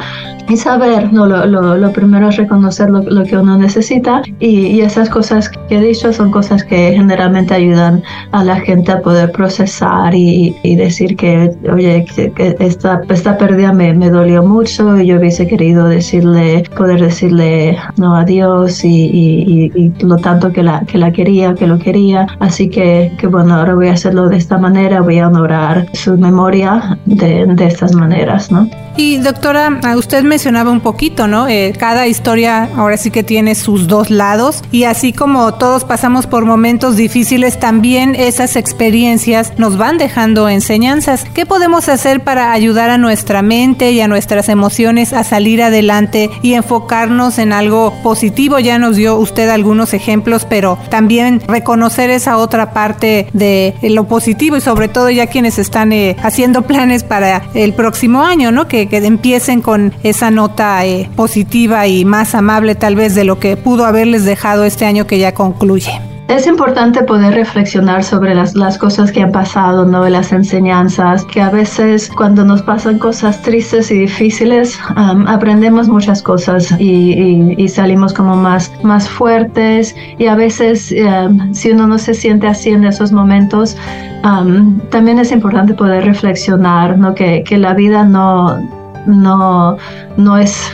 y 0.50 0.56
saber, 0.56 1.12
no, 1.12 1.26
lo, 1.26 1.46
lo, 1.46 1.76
lo 1.76 1.92
primero 1.92 2.28
es 2.28 2.36
reconocer 2.36 2.90
lo, 2.90 3.02
lo 3.02 3.24
que 3.24 3.36
uno 3.36 3.56
necesita 3.56 4.22
y, 4.40 4.66
y, 4.66 4.80
esas 4.80 5.08
cosas 5.08 5.48
que 5.48 5.76
he 5.76 5.80
dicho 5.80 6.12
son 6.12 6.32
cosas 6.32 6.64
que 6.64 6.92
generalmente 6.92 7.54
ayudan 7.54 8.02
a 8.32 8.42
la 8.42 8.56
gente 8.56 8.90
a 8.90 9.00
poder 9.00 9.30
procesar 9.30 10.12
y, 10.12 10.56
y 10.64 10.74
decir 10.74 11.16
que, 11.16 11.52
oye, 11.72 12.04
que, 12.04 12.56
esta, 12.58 13.00
esta 13.08 13.38
pérdida 13.38 13.72
me, 13.72 13.94
me 13.94 14.10
dolió 14.10 14.42
mucho 14.42 15.00
y 15.00 15.06
yo 15.06 15.18
hubiese 15.18 15.46
querido 15.46 15.86
decirle 15.86 16.64
poder 16.76 17.00
decirle 17.00 17.78
no 17.96 18.16
adiós 18.16 18.84
y, 18.84 18.88
y, 18.88 19.72
y, 19.74 20.04
lo 20.04 20.16
tanto 20.16 20.52
que 20.52 20.64
la, 20.64 20.80
que 20.80 20.98
la 20.98 21.12
quería, 21.12 21.54
que 21.54 21.68
lo 21.68 21.78
quería. 21.78 22.26
Así 22.40 22.68
que, 22.68 23.12
que 23.18 23.28
bueno, 23.28 23.54
ahora 23.54 23.74
voy 23.74 23.88
a 23.88 23.92
hacerlo 23.92 24.28
de 24.28 24.36
esta 24.36 24.58
manera, 24.58 25.00
voy 25.00 25.18
a 25.20 25.28
honorar 25.28 25.86
su 25.92 26.16
memoria 26.18 26.98
de, 27.06 27.46
de 27.46 27.66
estas 27.66 27.94
maneras, 27.94 28.50
¿no? 28.50 28.68
Y 28.96 29.18
doctora, 29.18 29.80
usted 29.96 30.22
mencionaba 30.22 30.70
un 30.70 30.80
poquito, 30.80 31.26
¿no? 31.26 31.48
Eh, 31.48 31.72
cada 31.78 32.06
historia 32.06 32.68
ahora 32.76 32.96
sí 32.96 33.10
que 33.10 33.22
tiene 33.22 33.54
sus 33.54 33.86
dos 33.86 34.10
lados 34.10 34.62
y 34.72 34.84
así 34.84 35.12
como 35.12 35.54
todos 35.54 35.84
pasamos 35.84 36.26
por 36.26 36.44
momentos 36.44 36.96
difíciles, 36.96 37.58
también 37.58 38.14
esas 38.14 38.56
experiencias 38.56 39.52
nos 39.58 39.76
van 39.76 39.98
dejando 39.98 40.48
enseñanzas. 40.48 41.24
¿Qué 41.34 41.46
podemos 41.46 41.88
hacer 41.88 42.22
para 42.22 42.52
ayudar 42.52 42.90
a 42.90 42.98
nuestra 42.98 43.42
mente 43.42 43.92
y 43.92 44.00
a 44.00 44.08
nuestras 44.08 44.48
emociones 44.48 45.12
a 45.12 45.24
salir 45.24 45.62
adelante 45.62 46.30
y 46.42 46.54
enfocarnos 46.54 47.38
en 47.38 47.52
algo 47.52 47.94
positivo? 48.02 48.58
Ya 48.58 48.78
nos 48.78 48.96
dio 48.96 49.16
usted 49.16 49.48
algunos 49.48 49.94
ejemplos, 49.94 50.46
pero 50.48 50.78
también 50.90 51.40
reconocer 51.46 52.10
esa 52.10 52.36
otra 52.36 52.72
parte 52.72 53.28
de 53.32 53.74
lo 53.82 54.06
positivo 54.08 54.56
y 54.56 54.60
sobre 54.60 54.88
todo 54.88 55.10
ya 55.10 55.26
quienes 55.26 55.58
están 55.58 55.92
eh, 55.92 56.16
haciendo 56.22 56.62
planes 56.62 57.04
para 57.04 57.42
el 57.54 57.72
próximo 57.74 58.22
año, 58.22 58.52
¿no? 58.52 58.68
Que, 58.68 58.88
que 58.90 58.98
empiecen 58.98 59.62
con 59.62 59.94
esa 60.02 60.30
nota 60.30 60.84
eh, 60.84 61.08
positiva 61.16 61.86
y 61.86 62.04
más 62.04 62.34
amable 62.34 62.74
tal 62.74 62.96
vez 62.96 63.14
de 63.14 63.24
lo 63.24 63.38
que 63.38 63.56
pudo 63.56 63.86
haberles 63.86 64.24
dejado 64.26 64.64
este 64.64 64.84
año 64.84 65.06
que 65.06 65.18
ya 65.18 65.32
concluye. 65.32 66.00
Es 66.30 66.46
importante 66.46 67.02
poder 67.02 67.34
reflexionar 67.34 68.04
sobre 68.04 68.36
las, 68.36 68.54
las 68.54 68.78
cosas 68.78 69.10
que 69.10 69.20
han 69.20 69.32
pasado, 69.32 69.84
¿no? 69.84 70.08
Las 70.08 70.30
enseñanzas, 70.30 71.24
que 71.24 71.40
a 71.40 71.50
veces 71.50 72.08
cuando 72.08 72.44
nos 72.44 72.62
pasan 72.62 73.00
cosas 73.00 73.42
tristes 73.42 73.90
y 73.90 73.98
difíciles, 73.98 74.78
aprendemos 75.26 75.88
muchas 75.88 76.22
cosas 76.22 76.70
y, 76.78 77.56
y, 77.58 77.68
salimos 77.68 78.12
como 78.12 78.36
más, 78.36 78.70
más 78.84 79.08
fuertes 79.08 79.96
y 80.18 80.26
a 80.26 80.36
veces 80.36 80.94
si 81.52 81.70
uno 81.72 81.88
no 81.88 81.98
se 81.98 82.14
siente 82.14 82.46
así 82.46 82.70
en 82.70 82.84
esos 82.84 83.10
momentos, 83.10 83.76
también 84.90 85.18
es 85.18 85.32
importante 85.32 85.74
poder 85.74 86.04
reflexionar, 86.04 86.96
¿no? 86.96 87.12
Que, 87.12 87.42
que 87.42 87.58
la 87.58 87.74
vida 87.74 88.04
no 88.04 88.79
no, 89.06 89.76
no 90.16 90.38
es, 90.38 90.72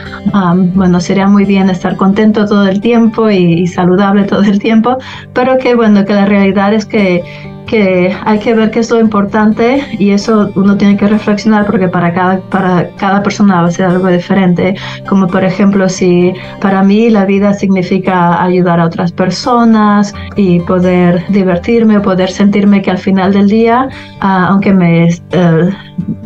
bueno, 0.75 1.01
sería 1.01 1.27
muy 1.27 1.45
bien 1.45 1.71
estar 1.71 1.97
contento 1.97 2.47
todo 2.47 2.67
el 2.67 2.81
tiempo 2.81 3.31
y, 3.31 3.67
saludable 3.67 4.25
todo 4.25 4.43
el 4.43 4.59
tiempo, 4.59 4.99
pero 5.33 5.59
que 5.59 5.75
bueno, 5.75 6.05
que 6.05 6.15
la 6.15 6.27
realidad 6.27 6.75
es 6.75 6.87
que 6.87 7.23
que 7.67 8.15
hay 8.25 8.39
que 8.39 8.55
ver 8.55 8.71
qué 8.71 8.81
es 8.81 8.91
lo 8.91 9.01
importante 9.01 9.83
y 9.99 10.11
eso 10.11 10.51
uno 10.55 10.77
tiene 10.77 10.97
que 10.97 11.07
reflexionar 11.07 11.67
porque 11.67 11.89
para 11.89 12.13
cada, 12.15 12.41
para 12.41 12.89
cada 12.97 13.23
persona 13.23 13.63
va 13.63 13.69
a 13.69 13.71
ser 13.71 13.87
algo 13.87 14.09
diferente. 14.09 14.75
Como 15.09 15.27
por 15.27 15.45
ejemplo, 15.45 15.89
si 15.89 16.33
para 16.61 16.83
mí 16.83 17.11
la 17.11 17.25
vida 17.25 17.53
significa 17.53 18.43
ayudar 18.43 18.81
a 18.81 18.87
otras 18.87 19.13
personas 19.13 20.15
y 20.37 20.61
poder 20.61 21.25
divertirme 21.29 21.99
o 21.99 22.03
poder 22.03 22.31
sentirme 22.31 22.83
que 22.83 22.91
al 22.91 22.99
final 22.99 23.33
del 23.33 23.49
día, 23.49 23.89
ah, 24.21 24.49
aunque 24.51 24.73
me... 24.73 25.09
Eh, 25.09 25.71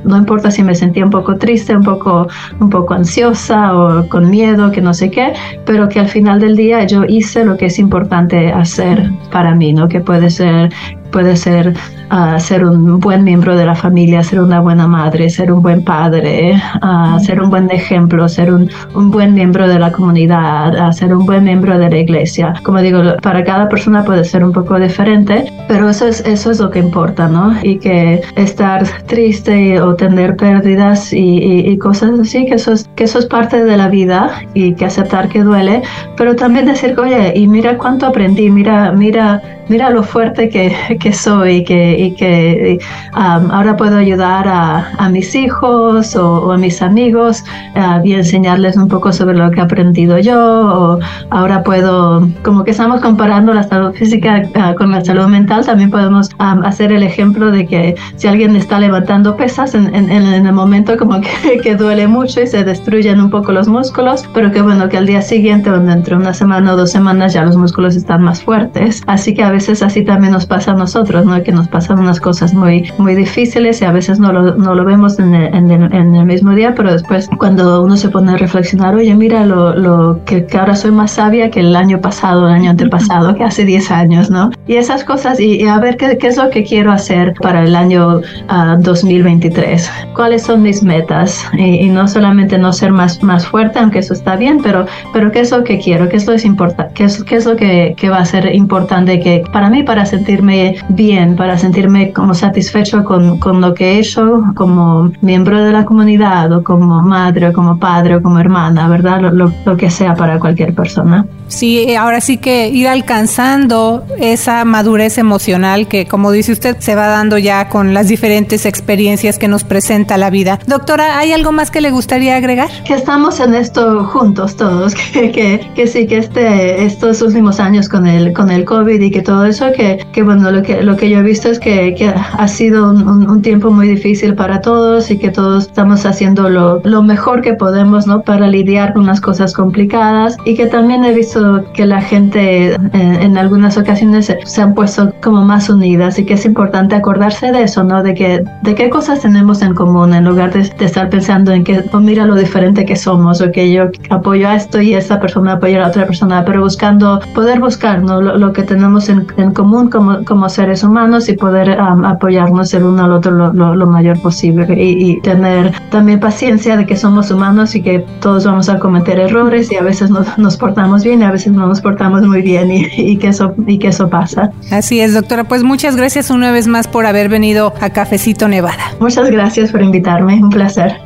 no 0.04 0.16
importa 0.16 0.50
si 0.50 0.62
me 0.62 0.74
sentía 0.74 1.04
un 1.04 1.10
poco 1.10 1.36
triste, 1.36 1.76
un 1.76 1.84
poco, 1.84 2.26
un 2.58 2.70
poco 2.70 2.94
ansiosa 2.94 3.76
o 3.76 4.08
con 4.08 4.28
miedo, 4.28 4.70
que 4.72 4.80
no 4.80 4.92
sé 4.92 5.10
qué, 5.10 5.32
pero 5.64 5.88
que 5.88 6.00
al 6.00 6.08
final 6.08 6.40
del 6.40 6.56
día 6.56 6.84
yo 6.84 7.04
hice 7.04 7.44
lo 7.44 7.56
que 7.56 7.66
es 7.66 7.78
importante 7.78 8.52
hacer 8.52 9.10
para 9.30 9.54
mí, 9.54 9.72
¿no? 9.72 9.88
Que 9.88 10.00
puede 10.00 10.28
ser 10.30 10.70
puede 11.10 11.36
ser 11.36 11.74
uh, 12.10 12.38
ser 12.38 12.64
un 12.64 12.98
buen 13.00 13.24
miembro 13.24 13.56
de 13.56 13.66
la 13.66 13.74
familia, 13.74 14.22
ser 14.22 14.40
una 14.40 14.60
buena 14.60 14.86
madre, 14.86 15.30
ser 15.30 15.52
un 15.52 15.62
buen 15.62 15.84
padre, 15.84 16.60
uh, 16.82 17.18
ser 17.20 17.40
un 17.42 17.50
buen 17.50 17.70
ejemplo, 17.70 18.28
ser 18.28 18.52
un, 18.52 18.70
un, 18.94 19.10
buen 19.10 19.34
miembro 19.34 19.68
de 19.68 19.78
la 19.78 19.90
comunidad, 19.92 20.88
uh, 20.88 20.92
ser 20.92 21.14
un 21.14 21.26
buen 21.26 21.44
miembro 21.44 21.78
de 21.78 21.90
la 21.90 21.98
iglesia. 21.98 22.54
Como 22.62 22.80
digo, 22.80 23.00
para 23.22 23.44
cada 23.44 23.68
persona 23.68 24.04
puede 24.04 24.24
ser 24.24 24.44
un 24.44 24.52
poco 24.52 24.78
diferente, 24.78 25.44
pero 25.68 25.88
eso 25.88 26.06
es, 26.06 26.20
eso 26.26 26.50
es 26.50 26.60
lo 26.60 26.70
que 26.70 26.78
importa, 26.78 27.28
¿no? 27.28 27.54
Y 27.62 27.78
que 27.78 28.20
estar 28.36 28.84
triste 29.06 29.80
o 29.80 29.94
tener 29.94 30.36
pérdidas 30.36 31.12
y, 31.12 31.70
y, 31.70 31.78
cosas 31.78 32.18
así, 32.18 32.46
que 32.46 32.54
eso, 32.54 32.72
es, 32.72 32.88
que 32.96 33.04
eso 33.04 33.18
es 33.18 33.26
parte 33.26 33.64
de 33.64 33.76
la 33.76 33.88
vida 33.88 34.42
y 34.54 34.74
que 34.74 34.84
aceptar 34.84 35.28
que 35.28 35.42
duele, 35.42 35.82
pero 36.16 36.36
también 36.36 36.66
decir, 36.66 36.98
oye, 36.98 37.32
y 37.34 37.46
mira 37.46 37.78
cuánto 37.78 38.06
aprendí, 38.06 38.50
mira, 38.50 38.92
mira, 38.92 39.42
mira 39.68 39.90
lo 39.90 40.02
fuerte 40.02 40.48
que, 40.48 40.74
que 40.98 41.12
soy 41.12 41.50
y 41.50 41.64
que, 41.64 41.99
y 42.00 42.12
que 42.12 42.78
um, 43.14 43.50
ahora 43.50 43.76
puedo 43.76 43.96
ayudar 43.96 44.48
a, 44.48 44.92
a 44.96 45.08
mis 45.08 45.34
hijos 45.34 46.16
o, 46.16 46.52
a 46.52 46.56
mis 46.56 46.80
amigos 46.80 47.44
uh, 47.76 48.04
y 48.04 48.14
enseñarles 48.14 48.76
un 48.76 48.88
poco 48.88 49.12
sobre 49.12 49.36
lo 49.36 49.50
que 49.50 49.60
he 49.60 49.62
aprendido 49.62 50.18
yo. 50.18 50.38
O 50.38 50.98
ahora 51.30 51.62
puedo, 51.62 52.28
como 52.42 52.64
que 52.64 52.70
estamos 52.70 53.00
comparando 53.00 53.52
la 53.52 53.64
salud 53.64 53.92
física 53.94 54.42
uh, 54.54 54.74
con 54.76 54.90
la 54.90 55.04
salud 55.04 55.26
mental, 55.26 55.64
también 55.66 55.90
podemos 55.90 56.30
um, 56.38 56.64
hacer 56.64 56.92
el 56.92 57.02
ejemplo 57.02 57.50
de 57.50 57.66
que 57.66 57.94
si 58.16 58.26
alguien 58.26 58.56
está 58.56 58.80
levantando 58.80 59.36
pesas 59.36 59.74
en, 59.74 59.94
en, 59.94 60.10
en 60.10 60.46
el 60.46 60.52
momento 60.52 60.96
como 60.96 61.20
que, 61.20 61.60
que, 61.62 61.76
duele 61.76 62.08
mucho 62.08 62.40
y 62.42 62.46
se 62.46 62.64
destruyen 62.64 63.20
un 63.20 63.30
poco 63.30 63.52
los 63.52 63.68
músculos, 63.68 64.28
pero 64.34 64.50
que 64.50 64.62
bueno, 64.62 64.88
que 64.88 64.96
al 64.96 65.06
día 65.06 65.22
siguiente 65.22 65.70
o 65.70 65.78
dentro 65.78 66.16
de 66.16 66.22
una 66.22 66.34
semana 66.34 66.72
o 66.72 66.76
dos 66.76 66.90
semanas 66.90 67.32
ya 67.32 67.44
los 67.44 67.56
músculos 67.56 67.96
están 67.96 68.22
más 68.22 68.42
fuertes. 68.42 69.02
Así 69.06 69.34
que 69.34 69.42
a 69.42 69.50
veces 69.50 69.82
así 69.82 70.04
también 70.04 70.32
nos 70.32 70.46
pasa 70.46 70.72
a 70.72 70.74
nosotros, 70.74 71.24
¿no? 71.26 71.42
Que 71.42 71.52
nos 71.52 71.68
pasan 71.90 72.04
unas 72.04 72.20
cosas 72.20 72.54
muy, 72.54 72.88
muy 72.98 73.16
difíciles 73.16 73.82
y 73.82 73.84
a 73.84 73.90
veces 73.90 74.20
no 74.20 74.32
lo, 74.32 74.54
no 74.54 74.74
lo 74.74 74.84
vemos 74.84 75.18
en 75.18 75.34
el, 75.34 75.52
en, 75.52 75.70
el, 75.72 75.92
en 75.92 76.14
el, 76.14 76.24
mismo 76.24 76.52
día, 76.52 76.72
pero 76.76 76.92
después 76.92 77.28
cuando 77.36 77.82
uno 77.82 77.96
se 77.96 78.08
pone 78.08 78.30
a 78.32 78.36
reflexionar, 78.36 78.94
oye, 78.94 79.12
mira 79.14 79.44
lo, 79.44 79.74
lo 79.74 80.20
que, 80.24 80.46
que, 80.46 80.56
ahora 80.56 80.76
soy 80.76 80.92
más 80.92 81.10
sabia 81.10 81.50
que 81.50 81.58
el 81.58 81.74
año 81.74 82.00
pasado, 82.00 82.46
el 82.46 82.54
año 82.54 82.70
antepasado, 82.70 83.34
que 83.36 83.42
hace 83.42 83.64
10 83.64 83.90
años, 83.90 84.30
¿no? 84.30 84.50
Y 84.68 84.76
esas 84.76 85.02
cosas, 85.02 85.40
y, 85.40 85.62
y 85.62 85.66
a 85.66 85.78
ver 85.78 85.96
qué, 85.96 86.16
qué, 86.16 86.28
es 86.28 86.36
lo 86.36 86.48
que 86.50 86.62
quiero 86.62 86.92
hacer 86.92 87.34
para 87.42 87.64
el 87.64 87.74
año 87.74 88.18
uh, 88.18 88.22
ah, 88.48 88.76
2023, 88.78 89.90
cuáles 90.14 90.42
son 90.42 90.62
mis 90.62 90.84
metas, 90.84 91.44
y, 91.54 91.86
y, 91.86 91.88
no 91.88 92.06
solamente 92.06 92.56
no 92.56 92.72
ser 92.72 92.92
más, 92.92 93.20
más 93.20 93.44
fuerte, 93.48 93.80
aunque 93.80 93.98
eso 93.98 94.14
está 94.14 94.36
bien, 94.36 94.60
pero, 94.62 94.86
pero 95.12 95.32
qué 95.32 95.40
es 95.40 95.50
lo 95.50 95.64
que 95.64 95.80
quiero, 95.80 96.08
qué 96.08 96.18
es 96.18 96.26
lo, 96.28 96.34
es 96.34 96.46
qué 96.94 97.04
es, 97.04 97.24
qué 97.24 97.34
es 97.34 97.46
lo 97.46 97.56
que, 97.56 97.94
que 97.96 98.08
va 98.08 98.18
a 98.18 98.24
ser 98.24 98.54
importante 98.54 99.18
que 99.18 99.42
para 99.52 99.68
mí, 99.70 99.82
para 99.82 100.06
sentirme 100.06 100.76
bien, 100.90 101.34
para 101.34 101.58
sentirme 101.58 101.79
como 102.14 102.34
satisfecho 102.34 103.04
con, 103.04 103.38
con, 103.38 103.60
lo 103.60 103.74
que 103.74 103.92
he 103.92 103.98
hecho 103.98 104.44
como 104.54 105.12
miembro 105.20 105.62
de 105.62 105.72
la 105.72 105.84
comunidad 105.84 106.52
o 106.52 106.62
como 106.62 107.02
madre 107.02 107.48
o 107.48 107.52
como 107.52 107.78
padre 107.78 108.16
o 108.16 108.22
como 108.22 108.38
hermana, 108.38 108.88
¿verdad? 108.88 109.20
Lo, 109.20 109.52
lo, 109.64 109.76
que 109.76 109.90
sea 109.90 110.14
para 110.14 110.38
cualquier 110.38 110.74
persona. 110.74 111.26
Sí, 111.48 111.94
ahora 111.94 112.20
sí 112.20 112.36
que 112.36 112.68
ir 112.68 112.86
alcanzando 112.86 114.04
esa 114.18 114.64
madurez 114.64 115.18
emocional 115.18 115.88
que, 115.88 116.06
como 116.06 116.30
dice 116.30 116.52
usted, 116.52 116.76
se 116.78 116.94
va 116.94 117.06
dando 117.06 117.38
ya 117.38 117.68
con 117.68 117.92
las 117.94 118.08
diferentes 118.08 118.66
experiencias 118.66 119.38
que 119.38 119.48
nos 119.48 119.64
presenta 119.64 120.16
la 120.16 120.30
vida. 120.30 120.58
Doctora, 120.66 121.18
¿hay 121.18 121.32
algo 121.32 121.52
más 121.52 121.70
que 121.70 121.80
le 121.80 121.90
gustaría 121.90 122.36
agregar? 122.36 122.68
Que 122.84 122.94
estamos 122.94 123.40
en 123.40 123.54
esto 123.54 124.04
juntos 124.04 124.56
todos, 124.56 124.94
que, 125.12 125.30
que, 125.32 125.60
que 125.74 125.86
sí, 125.86 126.06
que 126.06 126.18
este, 126.18 126.84
estos 126.84 127.22
últimos 127.22 127.60
años 127.60 127.88
con 127.88 128.06
el, 128.06 128.32
con 128.32 128.50
el 128.50 128.64
COVID 128.64 129.00
y 129.00 129.10
que 129.10 129.22
todo 129.22 129.44
eso, 129.44 129.72
que, 129.72 130.06
que 130.12 130.22
bueno, 130.22 130.50
lo 130.50 130.62
que, 130.62 130.82
lo 130.82 130.96
que 130.96 131.08
yo 131.08 131.18
he 131.18 131.22
visto 131.22 131.48
es 131.48 131.59
que, 131.60 131.94
que 131.94 132.08
ha 132.08 132.48
sido 132.48 132.90
un, 132.90 133.30
un, 133.30 133.42
tiempo 133.42 133.70
muy 133.70 133.86
difícil 133.86 134.34
para 134.34 134.60
todos 134.60 135.10
y 135.10 135.18
que 135.18 135.30
todos 135.30 135.66
estamos 135.66 136.04
haciendo 136.06 136.48
lo, 136.48 136.80
lo 136.84 137.02
mejor 137.02 137.42
que 137.42 137.54
podemos, 137.54 138.06
¿no? 138.06 138.22
Para 138.22 138.48
lidiar 138.48 138.92
con 138.94 139.06
las 139.06 139.20
cosas 139.20 139.52
complicadas 139.52 140.36
y 140.44 140.54
que 140.54 140.66
también 140.66 141.04
he 141.04 141.12
visto 141.12 141.64
que 141.74 141.86
la 141.86 142.00
gente 142.00 142.74
en, 142.74 142.86
eh, 142.94 143.18
en 143.22 143.38
algunas 143.38 143.76
ocasiones 143.76 144.26
se, 144.26 144.38
se, 144.44 144.62
han 144.62 144.74
puesto 144.74 145.12
como 145.22 145.44
más 145.44 145.68
unidas 145.68 146.18
y 146.18 146.24
que 146.24 146.34
es 146.34 146.44
importante 146.44 146.94
acordarse 146.94 147.52
de 147.52 147.62
eso, 147.62 147.84
¿no? 147.84 148.02
De 148.02 148.14
que 148.14 148.42
de 148.62 148.74
qué 148.74 148.90
cosas 148.90 149.20
tenemos 149.20 149.62
en 149.62 149.74
común 149.74 150.14
en 150.14 150.24
lugar 150.24 150.52
de, 150.52 150.62
de 150.62 150.84
estar 150.84 151.08
pensando 151.10 151.52
en 151.52 151.64
que, 151.64 151.84
oh, 151.92 152.00
mira 152.00 152.26
lo 152.26 152.34
diferente 152.34 152.84
que 152.84 152.96
somos 152.96 153.40
o 153.40 153.52
que 153.52 153.70
yo 153.70 153.90
apoyo 154.10 154.48
a 154.48 154.56
esto 154.56 154.80
y 154.80 154.94
esta 154.94 155.20
persona 155.20 155.52
apoya 155.52 155.76
a 155.76 155.80
la 155.80 155.88
otra 155.88 156.06
persona, 156.06 156.44
pero 156.44 156.62
buscando, 156.62 157.20
poder 157.34 157.60
buscar, 157.60 158.02
¿no? 158.02 158.20
Lo, 158.20 158.36
lo 158.38 158.52
que 158.52 158.62
tenemos 158.62 159.08
en, 159.08 159.26
en 159.36 159.52
común 159.52 159.90
como, 159.90 160.24
como 160.24 160.48
seres 160.48 160.82
humanos 160.82 161.28
y 161.28 161.34
poder 161.34 161.49
um, 161.50 162.04
apoyarnos 162.04 162.72
el 162.74 162.84
uno 162.84 163.04
al 163.04 163.12
otro 163.12 163.32
lo, 163.32 163.52
lo, 163.52 163.74
lo 163.74 163.86
mayor 163.86 164.20
posible 164.20 164.66
y, 164.76 165.12
y, 165.12 165.20
tener 165.20 165.72
también 165.90 166.20
paciencia 166.20 166.76
de 166.76 166.86
que 166.86 166.96
somos 166.96 167.30
humanos 167.30 167.74
y 167.74 167.82
que 167.82 168.04
todos 168.20 168.44
vamos 168.44 168.68
a 168.68 168.78
cometer 168.78 169.18
errores 169.18 169.70
y 169.72 169.76
a 169.76 169.82
veces 169.82 170.10
nos, 170.10 170.38
nos 170.38 170.56
portamos 170.56 171.04
bien 171.04 171.20
y 171.22 171.24
a 171.24 171.30
veces 171.30 171.52
no 171.52 171.66
nos 171.66 171.80
portamos 171.80 172.22
muy 172.22 172.42
bien 172.42 172.70
y, 172.70 172.86
y, 172.96 173.16
que 173.16 173.28
eso, 173.28 173.54
y 173.66 173.78
que 173.78 173.88
eso 173.88 174.08
pasa. 174.08 174.50
Así 174.70 175.00
es, 175.00 175.14
doctora. 175.14 175.44
Pues 175.44 175.62
muchas 175.62 175.96
gracias 175.96 176.30
una 176.30 176.52
vez 176.52 176.66
más 176.66 176.88
por 176.88 177.06
haber 177.06 177.28
venido 177.28 177.72
a 177.80 177.90
Cafecito 177.90 178.48
Nevada. 178.48 178.92
Muchas 179.00 179.30
gracias 179.30 179.72
por 179.72 179.82
invitarme, 179.82 180.34
un 180.42 180.50
placer. 180.50 180.96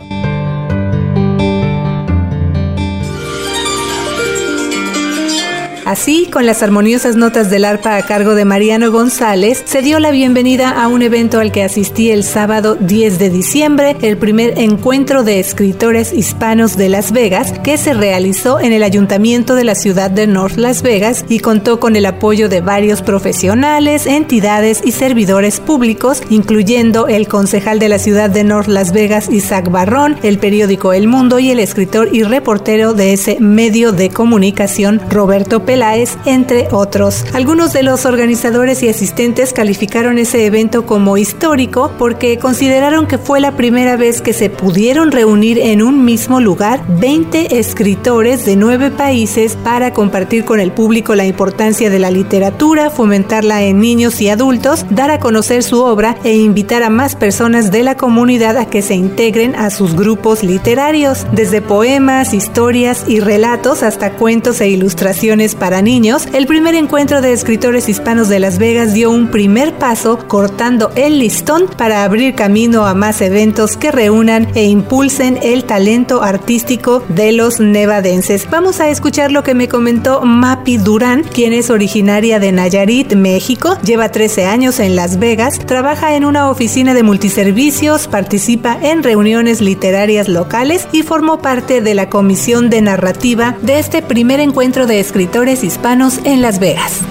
Así, 5.94 6.26
con 6.26 6.44
las 6.44 6.64
armoniosas 6.64 7.14
notas 7.14 7.50
del 7.50 7.64
arpa 7.64 7.96
a 7.96 8.02
cargo 8.02 8.34
de 8.34 8.44
Mariano 8.44 8.90
González, 8.90 9.62
se 9.64 9.80
dio 9.80 10.00
la 10.00 10.10
bienvenida 10.10 10.70
a 10.70 10.88
un 10.88 11.02
evento 11.02 11.38
al 11.38 11.52
que 11.52 11.62
asistí 11.62 12.10
el 12.10 12.24
sábado 12.24 12.74
10 12.74 13.20
de 13.20 13.30
diciembre, 13.30 13.96
el 14.02 14.16
primer 14.16 14.58
encuentro 14.58 15.22
de 15.22 15.38
escritores 15.38 16.12
hispanos 16.12 16.76
de 16.76 16.88
Las 16.88 17.12
Vegas, 17.12 17.52
que 17.60 17.76
se 17.76 17.94
realizó 17.94 18.58
en 18.58 18.72
el 18.72 18.82
ayuntamiento 18.82 19.54
de 19.54 19.62
la 19.62 19.76
ciudad 19.76 20.10
de 20.10 20.26
North 20.26 20.56
Las 20.56 20.82
Vegas 20.82 21.24
y 21.28 21.38
contó 21.38 21.78
con 21.78 21.94
el 21.94 22.06
apoyo 22.06 22.48
de 22.48 22.60
varios 22.60 23.00
profesionales, 23.00 24.08
entidades 24.08 24.80
y 24.84 24.90
servidores 24.90 25.60
públicos, 25.60 26.24
incluyendo 26.28 27.06
el 27.06 27.28
concejal 27.28 27.78
de 27.78 27.88
la 27.88 28.00
ciudad 28.00 28.30
de 28.30 28.42
North 28.42 28.66
Las 28.66 28.90
Vegas, 28.90 29.30
Isaac 29.30 29.70
Barrón, 29.70 30.16
el 30.24 30.40
periódico 30.40 30.92
El 30.92 31.06
Mundo 31.06 31.38
y 31.38 31.52
el 31.52 31.60
escritor 31.60 32.08
y 32.12 32.24
reportero 32.24 32.94
de 32.94 33.12
ese 33.12 33.38
medio 33.38 33.92
de 33.92 34.10
comunicación, 34.10 35.00
Roberto 35.08 35.64
Entre 35.84 36.68
otros. 36.70 37.26
Algunos 37.34 37.74
de 37.74 37.82
los 37.82 38.06
organizadores 38.06 38.82
y 38.82 38.88
asistentes 38.88 39.52
calificaron 39.52 40.16
ese 40.16 40.46
evento 40.46 40.86
como 40.86 41.18
histórico 41.18 41.92
porque 41.98 42.38
consideraron 42.38 43.06
que 43.06 43.18
fue 43.18 43.38
la 43.38 43.52
primera 43.52 43.96
vez 43.96 44.22
que 44.22 44.32
se 44.32 44.48
pudieron 44.48 45.12
reunir 45.12 45.58
en 45.58 45.82
un 45.82 46.02
mismo 46.06 46.40
lugar 46.40 46.82
20 46.88 47.58
escritores 47.58 48.46
de 48.46 48.56
nueve 48.56 48.90
países 48.92 49.56
para 49.62 49.92
compartir 49.92 50.46
con 50.46 50.58
el 50.58 50.72
público 50.72 51.14
la 51.14 51.26
importancia 51.26 51.90
de 51.90 51.98
la 51.98 52.10
literatura, 52.10 52.88
fomentarla 52.88 53.62
en 53.62 53.78
niños 53.78 54.22
y 54.22 54.30
adultos, 54.30 54.86
dar 54.88 55.10
a 55.10 55.20
conocer 55.20 55.62
su 55.62 55.82
obra 55.82 56.16
e 56.24 56.34
invitar 56.34 56.82
a 56.82 56.88
más 56.88 57.14
personas 57.14 57.70
de 57.70 57.82
la 57.82 57.98
comunidad 57.98 58.56
a 58.56 58.70
que 58.70 58.80
se 58.80 58.94
integren 58.94 59.54
a 59.54 59.68
sus 59.68 59.94
grupos 59.94 60.42
literarios, 60.44 61.26
desde 61.32 61.60
poemas, 61.60 62.32
historias 62.32 63.04
y 63.06 63.20
relatos 63.20 63.82
hasta 63.82 64.12
cuentos 64.12 64.62
e 64.62 64.68
ilustraciones 64.68 65.54
para 65.54 65.63
niños. 65.70 66.28
El 66.32 66.46
primer 66.46 66.74
encuentro 66.74 67.20
de 67.20 67.32
escritores 67.32 67.88
hispanos 67.88 68.28
de 68.28 68.38
Las 68.38 68.58
Vegas 68.58 68.92
dio 68.92 69.10
un 69.10 69.28
primer 69.30 69.72
paso 69.74 70.18
cortando 70.28 70.92
el 70.94 71.18
listón 71.18 71.66
para 71.76 72.04
abrir 72.04 72.34
camino 72.34 72.86
a 72.86 72.94
más 72.94 73.20
eventos 73.20 73.76
que 73.76 73.90
reúnan 73.90 74.48
e 74.54 74.64
impulsen 74.64 75.38
el 75.42 75.64
talento 75.64 76.22
artístico 76.22 77.02
de 77.08 77.32
los 77.32 77.60
nevadenses. 77.60 78.46
Vamos 78.50 78.80
a 78.80 78.88
escuchar 78.88 79.32
lo 79.32 79.42
que 79.42 79.54
me 79.54 79.68
comentó 79.68 80.20
Mapi 80.22 80.76
Durán, 80.76 81.22
quien 81.22 81.52
es 81.52 81.70
originaria 81.70 82.38
de 82.38 82.52
Nayarit, 82.52 83.14
México, 83.14 83.78
lleva 83.82 84.10
13 84.10 84.44
años 84.44 84.80
en 84.80 84.96
Las 84.96 85.18
Vegas, 85.18 85.58
trabaja 85.58 86.14
en 86.14 86.24
una 86.24 86.50
oficina 86.50 86.94
de 86.94 87.02
multiservicios, 87.02 88.06
participa 88.06 88.78
en 88.82 89.02
reuniones 89.02 89.60
literarias 89.60 90.28
locales 90.28 90.86
y 90.92 91.02
formó 91.02 91.38
parte 91.38 91.80
de 91.80 91.94
la 91.94 92.10
comisión 92.10 92.70
de 92.70 92.82
narrativa 92.82 93.56
de 93.62 93.78
este 93.78 94.02
primer 94.02 94.40
encuentro 94.40 94.86
de 94.86 95.00
escritores 95.00 95.53
hispanos 95.62 96.20
en 96.24 96.42
Las 96.42 96.58
Vegas 96.58 97.02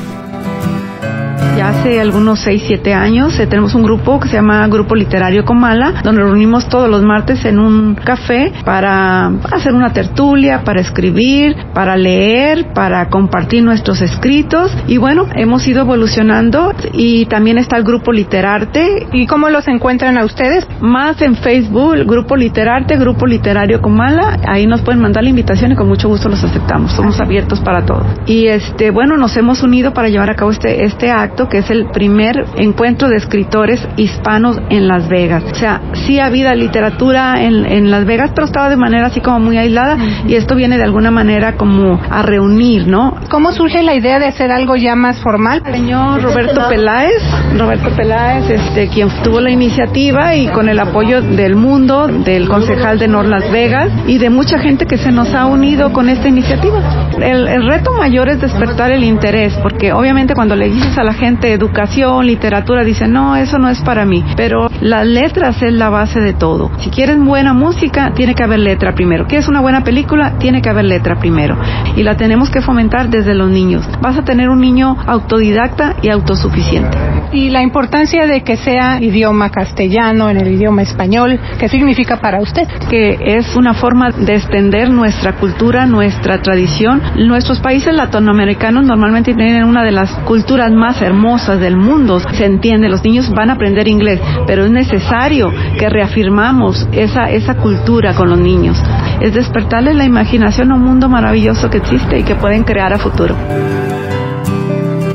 ya 1.58 1.70
hace 1.70 2.00
algunos 2.00 2.40
6, 2.40 2.64
7 2.68 2.94
años. 2.94 3.40
Eh, 3.40 3.48
tenemos 3.48 3.76
un 3.76 3.84
grupo 3.84 4.20
que 4.20 4.28
se 4.28 4.36
llama 4.36 4.68
Grupo 4.68 4.96
Literario 4.96 5.46
Comala, 5.46 6.02
donde 6.04 6.22
nos 6.22 6.32
reunimos 6.32 6.68
todos 6.68 6.90
los 6.90 7.04
martes 7.04 7.46
en 7.46 7.60
un 7.60 7.96
café 7.96 8.52
para 8.64 9.28
hacer 9.52 9.74
una 9.74 9.94
tertulia, 9.94 10.64
para 10.64 10.82
escribir, 10.82 11.56
para 11.74 11.96
leer, 11.96 12.74
para 12.74 13.10
compartir 13.10 13.64
nuestros 13.64 14.02
escritos. 14.02 14.76
Y 14.88 14.98
bueno, 14.98 15.28
hemos 15.36 15.68
ido 15.68 15.82
evolucionando 15.82 16.74
y 16.94 17.26
también 17.26 17.58
está 17.58 17.78
el 17.78 17.84
Grupo 17.84 18.12
Literarte. 18.12 19.08
¿Y 19.12 19.28
cómo 19.28 19.50
los 19.50 19.68
encuentran 19.68 20.18
a 20.18 20.26
ustedes? 20.26 20.68
Más 20.82 21.22
en 21.22 21.36
Facebook, 21.36 22.06
Grupo 22.06 22.36
Literarte, 22.36 22.98
Grupo 22.98 23.28
Literario 23.28 23.82
Comala. 23.82 24.40
Ahí 24.48 24.66
nos 24.66 24.82
pueden 24.82 25.02
mandar 25.02 25.24
la 25.24 25.30
invitación 25.30 25.72
y 25.72 25.76
con 25.76 25.88
mucho 25.88 26.08
gusto 26.08 26.30
los 26.30 26.44
aceptamos. 26.44 26.94
Somos 26.94 27.20
abiertos 27.20 27.60
para 27.60 27.86
todo. 27.86 28.06
Y 28.26 28.48
este, 28.48 28.92
bueno, 28.92 29.18
nos 29.18 29.36
hemos 29.38 29.62
unido 29.62 29.94
para 29.94 30.10
llevar 30.10 30.30
a 30.30 30.36
cabo 30.36 30.52
este, 30.52 30.86
este 30.86 31.12
acto 31.12 31.43
que 31.50 31.60
es 31.60 31.70
el 31.70 31.88
primer 31.88 32.46
encuentro 32.58 33.10
de 33.10 33.18
escritores 33.18 33.86
hispanos 33.98 34.60
en 34.70 34.88
Las 34.88 35.08
Vegas. 35.08 35.44
O 35.52 35.56
sea, 35.56 35.82
sí 35.94 36.20
había 36.20 36.56
literatura 36.56 37.42
en, 37.44 37.66
en 37.66 37.92
Las 37.92 38.06
Vegas, 38.06 38.32
pero 38.34 38.46
estaba 38.46 38.70
de 38.70 38.78
manera 38.78 39.08
así 39.08 39.22
como 39.22 39.40
muy 39.40 39.58
aislada 39.58 39.98
y 40.28 40.36
esto 40.36 40.56
viene 40.56 40.78
de 40.78 40.84
alguna 40.84 41.12
manera 41.12 41.54
como 41.58 42.00
a 42.10 42.22
reunir, 42.22 42.88
¿no? 42.88 43.16
¿Cómo 43.30 43.52
surge 43.52 43.84
la 43.84 43.96
idea 43.96 44.20
de 44.20 44.26
hacer 44.26 44.52
algo 44.52 44.76
ya 44.76 44.96
más 44.96 45.20
formal? 45.22 45.62
El 45.66 45.74
señor 45.74 46.22
Roberto 46.22 46.62
Peláez, 46.70 47.22
Roberto 47.58 47.90
Peláez, 47.96 48.50
este, 48.50 48.88
quien 48.90 49.10
tuvo 49.24 49.40
la 49.40 49.52
iniciativa 49.52 50.36
y 50.36 50.48
con 50.48 50.70
el 50.70 50.80
apoyo 50.80 51.22
del 51.22 51.56
mundo, 51.56 52.08
del 52.08 52.48
concejal 52.48 53.00
de 53.00 53.08
Nor 53.08 53.26
Las 53.26 53.50
Vegas 53.52 53.90
y 54.08 54.18
de 54.18 54.30
mucha 54.30 54.60
gente 54.60 54.86
que 54.86 54.98
se 54.98 55.12
nos 55.12 55.34
ha 55.34 55.46
unido 55.46 55.92
con 55.94 56.10
esta 56.10 56.28
iniciativa. 56.28 56.82
El, 57.20 57.48
el 57.48 57.68
reto 57.68 57.92
mayor 57.94 58.30
es 58.30 58.42
despertar 58.42 58.92
el 58.92 59.04
interés, 59.04 59.54
porque 59.62 59.94
obviamente 59.94 60.34
cuando 60.34 60.56
le 60.56 60.70
dices 60.70 60.98
a 60.98 61.04
la 61.04 61.14
gente 61.14 61.33
educación, 61.42 62.26
literatura, 62.26 62.84
dicen, 62.84 63.12
no, 63.14 63.36
eso 63.36 63.58
no 63.60 63.70
es 63.70 63.82
para 63.82 64.06
mí. 64.06 64.24
Pero 64.36 64.70
las 64.82 65.06
letras 65.06 65.62
es 65.62 65.74
la 65.74 65.90
base 65.90 66.20
de 66.20 66.34
todo. 66.34 66.72
Si 66.80 66.90
quieres 66.90 67.18
buena 67.18 67.54
música, 67.54 68.12
tiene 68.14 68.36
que 68.36 68.44
haber 68.44 68.60
letra 68.60 68.94
primero. 68.94 69.28
¿Qué 69.28 69.38
es 69.38 69.48
una 69.48 69.62
buena 69.62 69.84
película? 69.84 70.38
Tiene 70.38 70.62
que 70.62 70.70
haber 70.70 70.86
letra 70.86 71.20
primero. 71.20 71.58
Y 71.96 72.04
la 72.04 72.16
tenemos 72.16 72.50
que 72.50 72.62
fomentar 72.62 73.10
desde 73.10 73.34
los 73.34 73.50
niños. 73.50 73.88
Vas 74.02 74.18
a 74.18 74.24
tener 74.24 74.50
un 74.50 74.60
niño 74.60 74.96
autodidacta 75.06 75.96
y 76.02 76.10
autosuficiente. 76.10 76.98
Y 77.32 77.50
la 77.50 77.64
importancia 77.64 78.28
de 78.28 78.42
que 78.44 78.58
sea 78.58 79.02
idioma 79.02 79.50
castellano, 79.50 80.30
en 80.30 80.38
el 80.38 80.50
idioma 80.50 80.84
español, 80.84 81.40
¿qué 81.58 81.68
significa 81.68 82.18
para 82.18 82.42
usted? 82.42 82.68
Que 82.90 83.18
es 83.38 83.56
una 83.56 83.74
forma 83.74 84.12
de 84.12 84.36
extender 84.36 84.90
nuestra 84.90 85.34
cultura, 85.34 85.86
nuestra 85.86 86.42
tradición. 86.42 87.02
Nuestros 87.18 87.60
países 87.60 87.94
latinoamericanos 87.94 88.86
normalmente 88.86 89.34
tienen 89.34 89.64
una 89.64 89.84
de 89.84 89.92
las 89.92 90.12
culturas 90.26 90.72
más 90.72 91.02
hermosas 91.02 91.23
del 91.24 91.78
mundo. 91.78 92.20
Se 92.20 92.46
entiende, 92.46 92.90
los 92.90 93.02
niños 93.04 93.30
van 93.30 93.50
a 93.50 93.54
aprender 93.54 93.88
inglés, 93.88 94.20
pero 94.46 94.66
es 94.66 94.72
necesario 94.72 95.52
que 95.80 95.90
reafirmamos 95.90 96.86
esa, 96.92 97.30
esa 97.30 97.56
cultura 97.56 98.14
con 98.14 98.30
los 98.30 98.40
niños. 98.40 98.78
Es 99.22 99.34
despertarles 99.34 99.96
la 99.96 100.04
imaginación 100.04 100.72
a 100.72 100.76
un 100.76 100.82
mundo 100.82 101.08
maravilloso 101.08 101.70
que 101.70 101.78
existe 101.78 102.20
y 102.20 102.24
que 102.24 102.36
pueden 102.36 102.64
crear 102.64 102.92
a 102.92 102.98
futuro. 102.98 103.36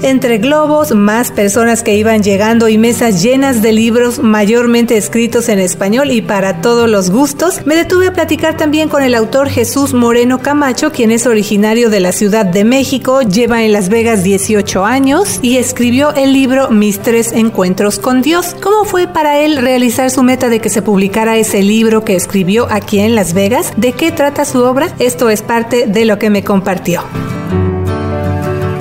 Entre 0.03 0.39
globos, 0.39 0.95
más 0.95 1.33
personas 1.33 1.83
que 1.83 1.97
iban 1.97 2.23
llegando 2.23 2.69
y 2.69 2.79
mesas 2.79 3.23
llenas 3.23 3.63
de 3.63 3.73
libros 3.73 4.21
mayormente 4.21 4.97
escritos 4.97 5.49
en 5.49 5.59
español 5.59 6.13
y 6.13 6.23
para 6.23 6.61
todos 6.61 6.89
los 6.89 7.11
gustos, 7.11 7.67
me 7.67 7.75
detuve 7.75 8.07
a 8.07 8.13
platicar 8.13 8.57
también 8.57 8.89
con 8.89 9.03
el 9.03 9.15
autor 9.15 9.49
Jesús 9.49 9.95
Moreno 9.95 10.39
Camacho, 10.39 10.93
quien 10.93 11.11
es 11.11 11.27
originario 11.27 11.91
de 11.91 12.01
la 12.01 12.13
Ciudad 12.13 12.47
de 12.47 12.65
México, 12.65 13.23
lleva 13.23 13.65
en 13.65 13.73
Las 13.73 13.89
Vegas 13.89 14.23
18 14.23 14.85
años 14.85 15.41
y 15.43 15.57
escribió 15.57 16.15
el 16.15 16.33
libro 16.33 16.71
Mis 16.71 17.01
tres 17.01 17.33
encuentros 17.33 17.99
con 17.99 18.23
Dios. 18.23 18.55
¿Cómo 18.63 18.85
fue 18.85 19.09
para 19.09 19.41
él 19.41 19.57
realizar 19.57 20.11
su 20.11 20.23
meta 20.23 20.49
de 20.49 20.61
que 20.61 20.71
se 20.71 20.83
publicara 20.83 21.37
ese 21.37 21.63
libro 21.63 22.05
que 22.05 22.15
escribió 22.15 22.69
aquí 22.71 23.01
en 23.01 23.17
Las 23.17 23.35
Vegas? 23.35 23.73
¿De 23.77 23.93
qué 23.93 24.13
trata 24.13 24.45
su 24.45 24.63
obra? 24.63 24.95
Esto 25.01 25.29
es 25.29 25.43
parte 25.43 25.87
de 25.87 26.05
lo 26.05 26.19
que 26.19 26.31
me 26.31 26.45
compartió 26.45 27.03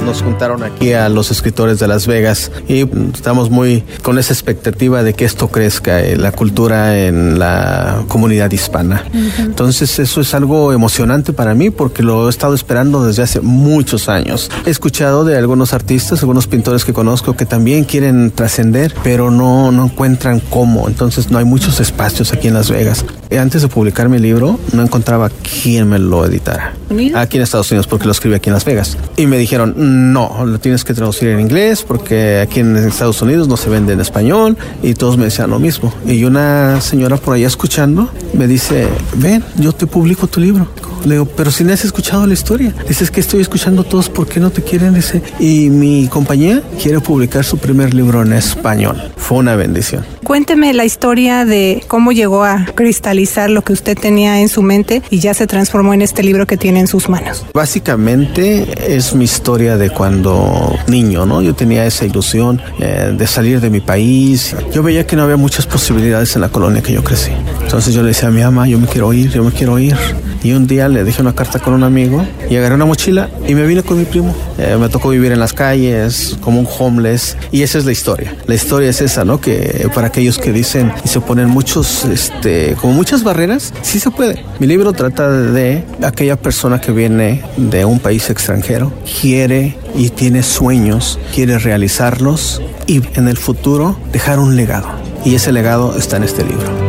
nos 0.07 0.21
juntaron 0.21 0.63
aquí 0.63 0.93
a 0.93 1.09
los 1.09 1.31
escritores 1.31 1.79
de 1.79 1.87
Las 1.87 2.07
Vegas 2.07 2.49
y 2.69 2.87
estamos 3.13 3.49
muy 3.49 3.83
con 4.03 4.17
esa 4.17 4.31
expectativa 4.31 5.03
de 5.03 5.13
que 5.13 5.25
esto 5.25 5.49
crezca, 5.49 5.99
eh, 5.99 6.15
la 6.15 6.31
cultura 6.31 6.97
en 6.97 7.37
la 7.39 8.05
comunidad 8.07 8.49
hispana. 8.49 9.03
Entonces 9.37 9.99
eso 9.99 10.21
es 10.21 10.33
algo 10.33 10.71
emocionante 10.71 11.33
para 11.33 11.53
mí 11.55 11.71
porque 11.71 12.03
lo 12.03 12.27
he 12.27 12.29
estado 12.29 12.55
esperando 12.55 13.03
desde 13.03 13.23
hace 13.23 13.41
muchos 13.41 14.07
años. 14.07 14.49
He 14.65 14.69
escuchado 14.69 15.25
de 15.25 15.37
algunos 15.37 15.73
artistas, 15.73 16.21
algunos 16.21 16.47
pintores 16.47 16.85
que 16.85 16.93
conozco 16.93 17.35
que 17.35 17.45
también 17.45 17.83
quieren 17.83 18.31
trascender, 18.31 18.95
pero 19.03 19.29
no, 19.29 19.73
no 19.73 19.85
encuentran 19.85 20.39
cómo. 20.39 20.87
Entonces 20.87 21.31
no 21.31 21.37
hay 21.37 21.45
muchos 21.45 21.81
espacios 21.81 22.31
aquí 22.31 22.47
en 22.47 22.53
Las 22.53 22.71
Vegas. 22.71 23.03
Antes 23.37 23.61
de 23.61 23.67
publicar 23.67 24.07
mi 24.07 24.19
libro, 24.19 24.57
no 24.71 24.83
encontraba 24.83 25.29
quién 25.29 25.89
me 25.89 25.99
lo 25.99 26.25
editara. 26.25 26.73
Aquí 27.15 27.35
en 27.35 27.43
Estados 27.43 27.69
Unidos, 27.71 27.87
porque 27.87 28.05
lo 28.05 28.13
escribí 28.13 28.35
aquí 28.35 28.49
en 28.49 28.53
Las 28.53 28.63
Vegas. 28.63 28.97
Y 29.17 29.25
me 29.25 29.37
dijeron, 29.37 29.73
no, 29.97 30.45
lo 30.45 30.59
tienes 30.59 30.83
que 30.83 30.93
traducir 30.93 31.29
en 31.29 31.39
inglés 31.39 31.83
porque 31.83 32.39
aquí 32.39 32.59
en 32.59 32.75
Estados 32.77 33.21
Unidos 33.21 33.47
no 33.47 33.57
se 33.57 33.69
vende 33.69 33.93
en 33.93 33.99
español 33.99 34.57
y 34.83 34.93
todos 34.93 35.17
me 35.17 35.25
decían 35.25 35.49
lo 35.49 35.59
mismo. 35.59 35.93
Y 36.05 36.23
una 36.23 36.79
señora 36.81 37.17
por 37.17 37.35
allá 37.35 37.47
escuchando 37.47 38.09
me 38.33 38.47
dice, 38.47 38.87
ven, 39.15 39.43
yo 39.57 39.71
te 39.73 39.87
publico 39.87 40.27
tu 40.27 40.39
libro. 40.39 40.67
Le 41.07 41.13
digo, 41.13 41.25
pero 41.25 41.51
si 41.51 41.63
no 41.63 41.71
has 41.71 41.85
escuchado 41.85 42.27
la 42.27 42.33
historia. 42.33 42.75
Dices 42.85 43.11
que 43.11 43.21
estoy 43.21 43.39
escuchando 43.39 43.85
todos, 43.85 44.09
¿por 44.09 44.27
qué 44.27 44.41
no 44.41 44.49
te 44.49 44.61
quieren? 44.61 44.93
Dice, 44.93 45.21
y 45.39 45.69
mi 45.69 46.09
compañía 46.09 46.61
quiere 46.83 46.99
publicar 46.99 47.45
su 47.45 47.57
primer 47.57 47.93
libro 47.93 48.23
en 48.23 48.33
español. 48.33 49.01
Fue 49.15 49.37
una 49.37 49.55
bendición. 49.55 50.05
Cuénteme 50.25 50.73
la 50.73 50.83
historia 50.83 51.45
de 51.45 51.81
cómo 51.87 52.11
llegó 52.11 52.43
a 52.43 52.65
cristalizar 52.75 53.49
lo 53.49 53.61
que 53.61 53.71
usted 53.71 53.97
tenía 53.97 54.41
en 54.41 54.49
su 54.49 54.61
mente 54.61 55.01
y 55.09 55.19
ya 55.19 55.33
se 55.33 55.47
transformó 55.47 55.93
en 55.93 56.01
este 56.01 56.23
libro 56.23 56.45
que 56.45 56.57
tiene 56.57 56.81
en 56.81 56.87
sus 56.87 57.07
manos. 57.07 57.45
Básicamente 57.53 58.93
es 58.93 59.15
mi 59.15 59.23
historia 59.23 59.77
de 59.77 59.89
cuando 59.89 60.77
niño, 60.87 61.25
¿no? 61.25 61.41
Yo 61.41 61.55
tenía 61.55 61.85
esa 61.85 62.03
ilusión 62.03 62.61
eh, 62.81 63.13
de 63.17 63.27
salir 63.27 63.61
de 63.61 63.69
mi 63.69 63.79
país. 63.79 64.53
Yo 64.73 64.83
veía 64.83 65.07
que 65.07 65.15
no 65.15 65.23
había 65.23 65.37
muchas 65.37 65.65
posibilidades 65.65 66.35
en 66.35 66.41
la 66.41 66.49
colonia 66.49 66.81
que 66.81 66.91
yo 66.91 67.01
crecí. 67.05 67.31
Entonces 67.61 67.93
yo 67.93 68.01
le 68.01 68.09
decía 68.09 68.27
a 68.27 68.31
mi 68.31 68.41
mamá, 68.41 68.67
yo 68.67 68.77
me 68.79 68.87
quiero 68.87 69.13
ir, 69.13 69.31
yo 69.31 69.45
me 69.45 69.53
quiero 69.53 69.79
ir. 69.79 69.95
Y 70.43 70.51
un 70.51 70.67
día 70.67 70.87
le 70.87 70.96
dejé 71.03 71.21
una 71.21 71.33
carta 71.33 71.59
con 71.59 71.73
un 71.73 71.83
amigo 71.83 72.25
y 72.49 72.55
agarré 72.55 72.75
una 72.75 72.85
mochila 72.85 73.29
y 73.47 73.55
me 73.55 73.65
vine 73.65 73.83
con 73.83 73.97
mi 73.97 74.05
primo. 74.05 74.35
Eh, 74.57 74.77
me 74.79 74.89
tocó 74.89 75.09
vivir 75.09 75.31
en 75.31 75.39
las 75.39 75.53
calles 75.53 76.37
como 76.41 76.59
un 76.59 76.67
homeless 76.79 77.37
y 77.51 77.61
esa 77.63 77.77
es 77.77 77.85
la 77.85 77.91
historia. 77.91 78.35
La 78.47 78.55
historia 78.55 78.89
es 78.89 79.01
esa, 79.01 79.25
¿no? 79.25 79.39
Que 79.39 79.89
para 79.93 80.07
aquellos 80.07 80.37
que 80.37 80.51
dicen 80.51 80.91
y 81.03 81.07
se 81.07 81.19
ponen 81.21 81.49
muchos, 81.49 82.05
este, 82.05 82.75
como 82.79 82.93
muchas 82.93 83.23
barreras, 83.23 83.73
sí 83.81 83.99
se 83.99 84.11
puede. 84.11 84.43
Mi 84.59 84.67
libro 84.67 84.93
trata 84.93 85.29
de 85.29 85.83
aquella 86.03 86.35
persona 86.35 86.79
que 86.81 86.91
viene 86.91 87.43
de 87.57 87.85
un 87.85 87.99
país 87.99 88.29
extranjero, 88.29 88.91
quiere 89.21 89.77
y 89.95 90.09
tiene 90.09 90.43
sueños, 90.43 91.19
quiere 91.33 91.57
realizarlos 91.59 92.61
y 92.85 93.01
en 93.15 93.27
el 93.27 93.37
futuro 93.37 93.97
dejar 94.11 94.39
un 94.39 94.55
legado. 94.55 94.87
Y 95.25 95.35
ese 95.35 95.51
legado 95.51 95.97
está 95.97 96.17
en 96.17 96.23
este 96.23 96.43
libro. 96.43 96.86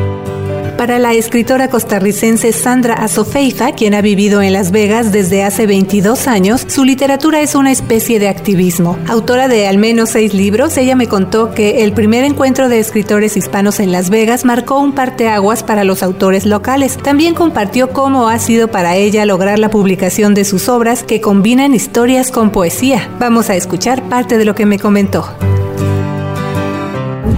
Para 0.79 1.01
la 1.01 1.13
escritora 1.13 1.69
costarricense 1.69 2.53
Sandra 2.53 2.95
Azofeifa, 2.95 3.73
quien 3.73 3.95
ha 3.95 4.01
vivido 4.01 4.43
en 4.43 4.53
Las 4.53 4.71
Vegas 4.71 5.11
desde 5.11 5.43
hace 5.43 5.67
22 5.67 6.29
años, 6.29 6.65
su 6.69 6.85
literatura 6.85 7.41
es 7.41 7.57
una 7.57 7.73
especie 7.73 8.21
de 8.21 8.29
activismo. 8.29 8.97
Autora 9.09 9.49
de 9.49 9.67
al 9.67 9.77
menos 9.77 10.11
seis 10.11 10.35
libros, 10.35 10.77
ella 10.77 10.95
me 10.95 11.09
contó 11.09 11.51
que 11.51 11.83
el 11.83 11.95
primer 11.95 12.23
encuentro 12.23 12.69
de 12.69 12.79
escritores 12.79 13.37
hispanos 13.37 13.81
en 13.81 13.91
Las 13.91 14.09
Vegas 14.09 14.45
marcó 14.45 14.79
un 14.79 14.93
parteaguas 14.93 15.65
para 15.65 15.83
los 15.83 16.05
autores 16.05 16.47
locales. 16.47 16.97
También 16.97 17.35
compartió 17.35 17.91
cómo 17.91 18.29
ha 18.29 18.39
sido 18.39 18.69
para 18.69 18.95
ella 18.95 19.27
lograr 19.27 19.59
la 19.59 19.71
publicación 19.71 20.33
de 20.33 20.45
sus 20.45 20.69
obras 20.69 21.03
que 21.03 21.21
combinan 21.21 21.75
historias 21.75 22.31
con 22.31 22.51
poesía. 22.51 23.11
Vamos 23.19 23.51
a 23.51 23.57
escuchar 23.57 24.09
parte 24.09 24.39
de 24.39 24.45
lo 24.45 24.55
que 24.55 24.65
me 24.65 24.79
comentó. 24.79 25.29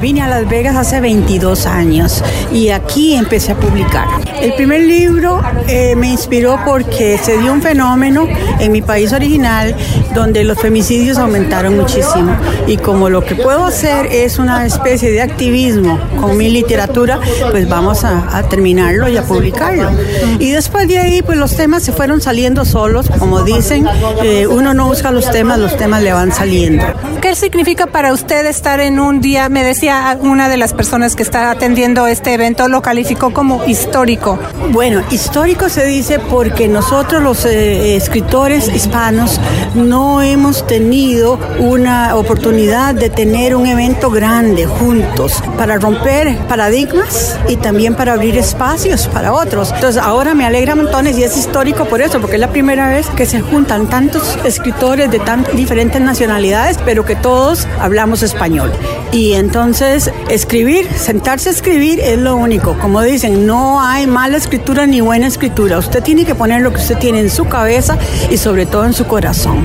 Vine 0.01 0.23
a 0.23 0.29
Las 0.29 0.49
Vegas 0.49 0.77
hace 0.77 0.99
22 0.99 1.67
años 1.67 2.25
y 2.53 2.71
aquí 2.71 3.15
empecé 3.15 3.53
a 3.53 3.57
publicar. 3.57 4.07
El 4.41 4.55
primer 4.55 4.81
libro 4.81 5.43
eh, 5.69 5.95
me 5.95 6.09
inspiró 6.09 6.59
porque 6.65 7.19
se 7.19 7.37
dio 7.37 7.53
un 7.53 7.61
fenómeno 7.61 8.27
en 8.59 8.73
mi 8.73 8.81
país 8.81 9.13
original 9.13 9.77
donde 10.15 10.45
los 10.45 10.59
femicidios 10.59 11.19
aumentaron 11.19 11.77
muchísimo 11.77 12.35
y 12.67 12.79
como 12.79 13.11
lo 13.11 13.23
que 13.23 13.35
puedo 13.35 13.67
hacer 13.67 14.07
es 14.07 14.39
una 14.39 14.65
especie 14.65 15.11
de 15.11 15.21
activismo 15.21 16.01
con 16.19 16.37
mi 16.37 16.49
literatura, 16.49 17.21
pues 17.51 17.69
vamos 17.69 18.05
a, 18.05 18.43
terminarlo 18.49 19.07
y 19.09 19.17
a 19.17 19.23
publicarlo. 19.23 19.91
Y 20.39 20.51
después 20.51 20.89
de 20.89 20.99
ahí, 20.99 21.23
pues 21.23 21.37
los 21.37 21.55
temas 21.55 21.83
se 21.83 21.93
fueron 21.93 22.21
saliendo 22.21 22.65
solos, 22.65 23.09
como 23.19 23.43
dicen, 23.43 23.87
eh, 24.23 24.47
uno 24.47 24.73
no 24.73 24.87
busca 24.87 25.11
los 25.11 25.31
temas, 25.31 25.59
los 25.59 25.77
temas 25.77 26.03
le 26.03 26.13
van 26.13 26.33
saliendo. 26.33 26.85
¿Qué 27.21 27.35
significa 27.35 27.87
para 27.87 28.13
usted 28.13 28.47
estar 28.47 28.81
en 28.81 28.99
un 28.99 29.21
día, 29.21 29.49
me 29.51 29.63
decía, 29.63 29.90
una 30.21 30.49
de 30.49 30.57
las 30.57 30.73
personas 30.73 31.17
que 31.17 31.23
está 31.25 31.51
atendiendo 31.51 32.07
este 32.07 32.33
evento 32.33 32.69
lo 32.69 32.81
calificó 32.81 33.33
como 33.33 33.65
histórico. 33.65 34.39
Bueno, 34.71 35.03
histórico 35.11 35.69
se 35.69 35.85
dice 35.85 36.21
porque 36.21 36.69
nosotros 36.69 37.21
los 37.21 37.45
eh, 37.45 37.97
escritores 37.97 38.69
hispanos 38.69 39.41
no 39.75 40.23
hemos 40.23 40.65
tenido 40.67 41.41
una 41.59 42.15
oportunidad 42.15 42.95
de 42.95 43.11
tener 43.11 43.57
un 43.57 43.67
evento 43.67 44.11
grande 44.11 44.67
juntos 44.67 45.43
para 45.57 45.77
romper 45.79 46.39
paradigmas 46.47 47.37
y 47.49 47.57
también 47.57 47.97
para 47.97 48.13
abrir 48.13 48.39
espacios 48.39 49.09
para 49.09 49.33
otros. 49.33 49.73
Entonces 49.75 50.01
ahora 50.01 50.35
me 50.35 50.45
alegra 50.45 50.77
montones 50.77 51.19
y 51.19 51.25
es 51.25 51.37
histórico 51.37 51.87
por 51.87 52.01
eso, 52.01 52.21
porque 52.21 52.37
es 52.37 52.41
la 52.41 52.51
primera 52.51 52.89
vez 52.89 53.09
que 53.09 53.27
se 53.27 53.41
juntan 53.41 53.89
tantos 53.89 54.39
escritores 54.45 55.11
de 55.11 55.19
tan 55.19 55.45
diferentes 55.55 56.01
nacionalidades, 56.01 56.79
pero 56.85 57.05
que 57.05 57.17
todos 57.17 57.67
hablamos 57.81 58.23
español. 58.23 58.73
Y 59.11 59.33
entonces 59.33 59.80
escribir, 59.81 60.89
sentarse 60.93 61.49
a 61.49 61.53
escribir 61.53 62.01
es 62.01 62.19
lo 62.19 62.37
único. 62.37 62.77
Como 62.79 63.03
dicen, 63.03 63.47
no 63.47 63.81
hay 63.81 64.07
mala 64.07 64.37
escritura 64.37 64.87
ni 64.87 65.01
buena 65.01 65.27
escritura. 65.27 65.79
Usted 65.79 66.03
tiene 66.03 66.25
que 66.25 66.35
poner 66.35 66.63
lo 66.63 66.71
que 66.71 66.79
usted 66.79 66.99
tiene 66.99 67.21
en 67.21 67.31
su 67.31 67.47
cabeza 67.47 67.99
y 68.31 68.37
sobre 68.37 68.67
todo 68.67 68.85
en 68.85 68.93
su 68.93 69.07
corazón. 69.07 69.65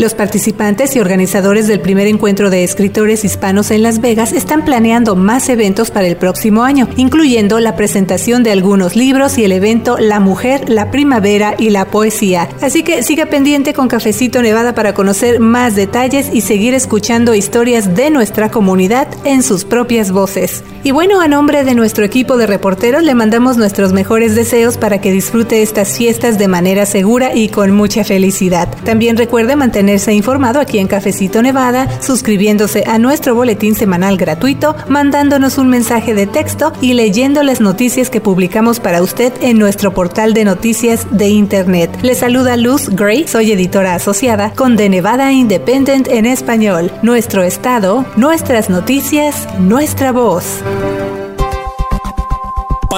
Los 0.00 0.14
participantes 0.14 0.96
y 0.96 0.98
organizadores 0.98 1.66
del 1.66 1.80
primer 1.80 2.06
encuentro 2.06 2.48
de 2.48 2.64
escritores 2.64 3.22
hispanos 3.22 3.70
en 3.70 3.82
Las 3.82 4.00
Vegas 4.00 4.32
están 4.32 4.64
planeando 4.64 5.14
más 5.14 5.50
eventos 5.50 5.90
para 5.90 6.06
el 6.06 6.16
próximo 6.16 6.64
año, 6.64 6.88
incluyendo 6.96 7.60
la 7.60 7.76
presentación 7.76 8.42
de 8.42 8.50
algunos 8.50 8.96
libros 8.96 9.36
y 9.36 9.44
el 9.44 9.52
evento 9.52 9.98
La 9.98 10.18
Mujer, 10.18 10.70
la 10.70 10.90
Primavera 10.90 11.54
y 11.58 11.68
la 11.68 11.84
Poesía. 11.84 12.48
Así 12.62 12.82
que 12.82 13.02
siga 13.02 13.26
pendiente 13.26 13.74
con 13.74 13.88
Cafecito 13.88 14.40
Nevada 14.40 14.74
para 14.74 14.94
conocer 14.94 15.38
más 15.38 15.76
detalles 15.76 16.30
y 16.32 16.40
seguir 16.40 16.72
escuchando 16.72 17.34
historias 17.34 17.94
de 17.94 18.08
nuestra 18.08 18.50
comunidad 18.50 19.06
en 19.24 19.42
sus 19.42 19.66
propias 19.66 20.12
voces. 20.12 20.64
Y 20.82 20.92
bueno, 20.92 21.20
a 21.20 21.28
nombre 21.28 21.62
de 21.62 21.74
nuestro 21.74 22.06
equipo 22.06 22.38
de 22.38 22.46
reporteros 22.46 23.02
le 23.02 23.14
mandamos 23.14 23.58
nuestros 23.58 23.92
mejores 23.92 24.34
deseos 24.34 24.78
para 24.78 24.98
que 24.98 25.12
disfrute 25.12 25.60
estas 25.60 25.98
fiestas 25.98 26.38
de 26.38 26.48
manera 26.48 26.86
segura 26.86 27.34
y 27.34 27.48
con 27.48 27.72
mucha 27.72 28.02
felicidad. 28.02 28.66
También 28.84 29.18
recuerde 29.18 29.56
mantener 29.56 29.90
ha 30.06 30.12
informado 30.12 30.60
aquí 30.60 30.78
en 30.78 30.86
Cafecito 30.86 31.42
Nevada, 31.42 32.00
suscribiéndose 32.00 32.84
a 32.86 32.98
nuestro 32.98 33.34
boletín 33.34 33.74
semanal 33.74 34.16
gratuito, 34.16 34.74
mandándonos 34.88 35.58
un 35.58 35.68
mensaje 35.68 36.14
de 36.14 36.26
texto 36.26 36.72
y 36.80 36.94
leyendo 36.94 37.42
las 37.42 37.60
noticias 37.60 38.08
que 38.08 38.20
publicamos 38.20 38.80
para 38.80 39.02
usted 39.02 39.32
en 39.42 39.58
nuestro 39.58 39.92
portal 39.92 40.32
de 40.32 40.44
noticias 40.44 41.06
de 41.10 41.28
Internet. 41.28 41.90
Le 42.02 42.14
saluda 42.14 42.56
Luz 42.56 42.88
Gray, 42.88 43.26
soy 43.26 43.52
editora 43.52 43.94
asociada 43.94 44.52
con 44.52 44.76
The 44.76 44.88
Nevada 44.88 45.32
Independent 45.32 46.08
en 46.08 46.24
español. 46.24 46.90
Nuestro 47.02 47.42
estado, 47.42 48.06
nuestras 48.16 48.70
noticias, 48.70 49.46
nuestra 49.58 50.12
voz 50.12 50.62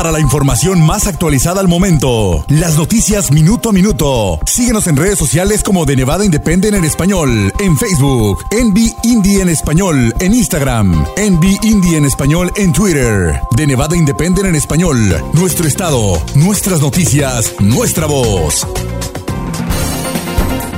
para 0.02 0.10
la 0.10 0.18
información 0.18 0.84
más 0.84 1.06
actualizada 1.06 1.60
al 1.60 1.68
momento. 1.68 2.44
Las 2.48 2.76
noticias 2.76 3.30
minuto 3.30 3.68
a 3.68 3.72
minuto. 3.72 4.40
Síguenos 4.46 4.88
en 4.88 4.96
redes 4.96 5.16
sociales 5.16 5.62
como 5.62 5.84
de 5.84 5.94
Nevada 5.94 6.24
Independent 6.24 6.74
en 6.74 6.84
español, 6.84 7.52
en 7.60 7.78
Facebook, 7.78 8.44
Envy 8.50 8.92
Indie 9.04 9.40
en 9.42 9.48
español, 9.48 10.12
en 10.18 10.34
Instagram, 10.34 11.06
Envy 11.16 11.56
Indie 11.62 11.98
en 11.98 12.04
español 12.04 12.50
en 12.56 12.72
Twitter. 12.72 13.40
De 13.56 13.64
Nevada 13.64 13.94
Independent 13.94 14.48
en 14.48 14.56
español. 14.56 14.98
Nuestro 15.34 15.68
estado, 15.68 16.20
nuestras 16.34 16.80
noticias, 16.80 17.52
nuestra 17.60 18.06
voz. 18.06 18.66